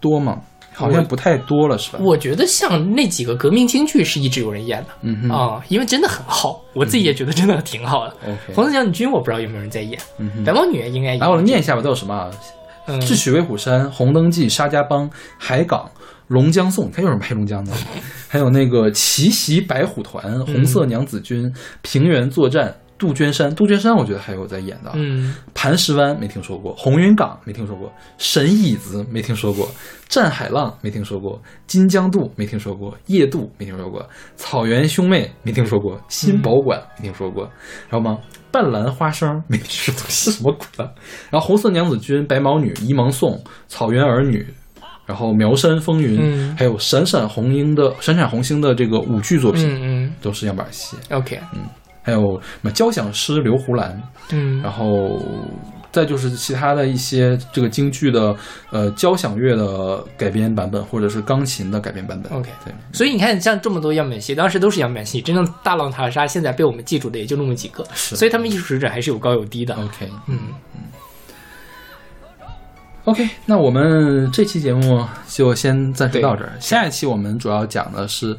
[0.00, 0.40] 多吗？
[0.76, 2.00] 好像不太多了，是吧？
[2.02, 4.88] 我觉得像那几个革命京剧是一直有人演的。
[5.02, 8.16] 嗯哼啊、因为真的很好，我自己也觉得真的挺好的。
[8.52, 11.20] 红色将军我不知道有没有人在演，嗯哼白毛女应该有。
[11.20, 12.30] 来，我念一下吧，都有什么啊？
[12.86, 15.08] 嗯智取威虎山、红灯记、沙家浜、
[15.38, 15.90] 海港、
[16.28, 17.72] 龙江颂，你看有什么黑龙江的？
[18.28, 21.52] 还有那个奇袭白虎团、红色娘子军、
[21.82, 24.90] 平原作战、杜鹃山，杜鹃山我觉得还有在演的。
[24.94, 29.68] 嗯，磐石湾没听说过，红云岗没听说过，神椅子没听说过，
[30.08, 34.04] 战海浪没听说过，金江渡没听说过，夜渡没听说过，
[34.36, 37.44] 草原兄妹没听说过，新保管没听说过，
[37.88, 38.18] 然后吗？
[38.50, 40.90] 半兰花生没听说过，是什么鬼啊？
[41.30, 44.46] 然后红色娘子军、白毛女、沂蒙颂、草原儿女。
[45.06, 50.96] 然后苗山风云，嗯还有闪闪红樱的闪闪红星的这个舞剧作品，嗯都是样板戏。
[51.10, 51.60] 嗯，OK，嗯
[52.02, 54.00] 还有什么交响诗刘胡兰，
[54.30, 55.22] 嗯然后
[55.90, 58.34] 再就是其他的一些这个京剧的
[58.70, 62.32] 呃交响乐的改编版本，或者是钢琴的改编版本。
[62.32, 69.74] OK 对，所以你看，像这么多样板戏，当时都是样板戏，真正大浪淘沙，现在被我们记住的也就那么几个，是所以他们艺术水准还是有高有低的。
[69.76, 70.38] OK 嗯，
[73.04, 76.52] OK，那我们这期节目就先暂时到这儿。
[76.58, 78.34] 下一期我们主要讲的是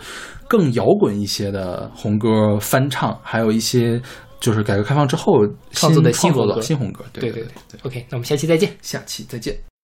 [0.47, 4.01] 更摇滚一些的红歌翻唱，还有一些
[4.39, 7.31] 就是改革开放之后创作的新创作新红歌的新红歌。
[7.31, 8.75] 对对对对 OK，那我们下期再见。
[8.81, 9.74] 下期再见。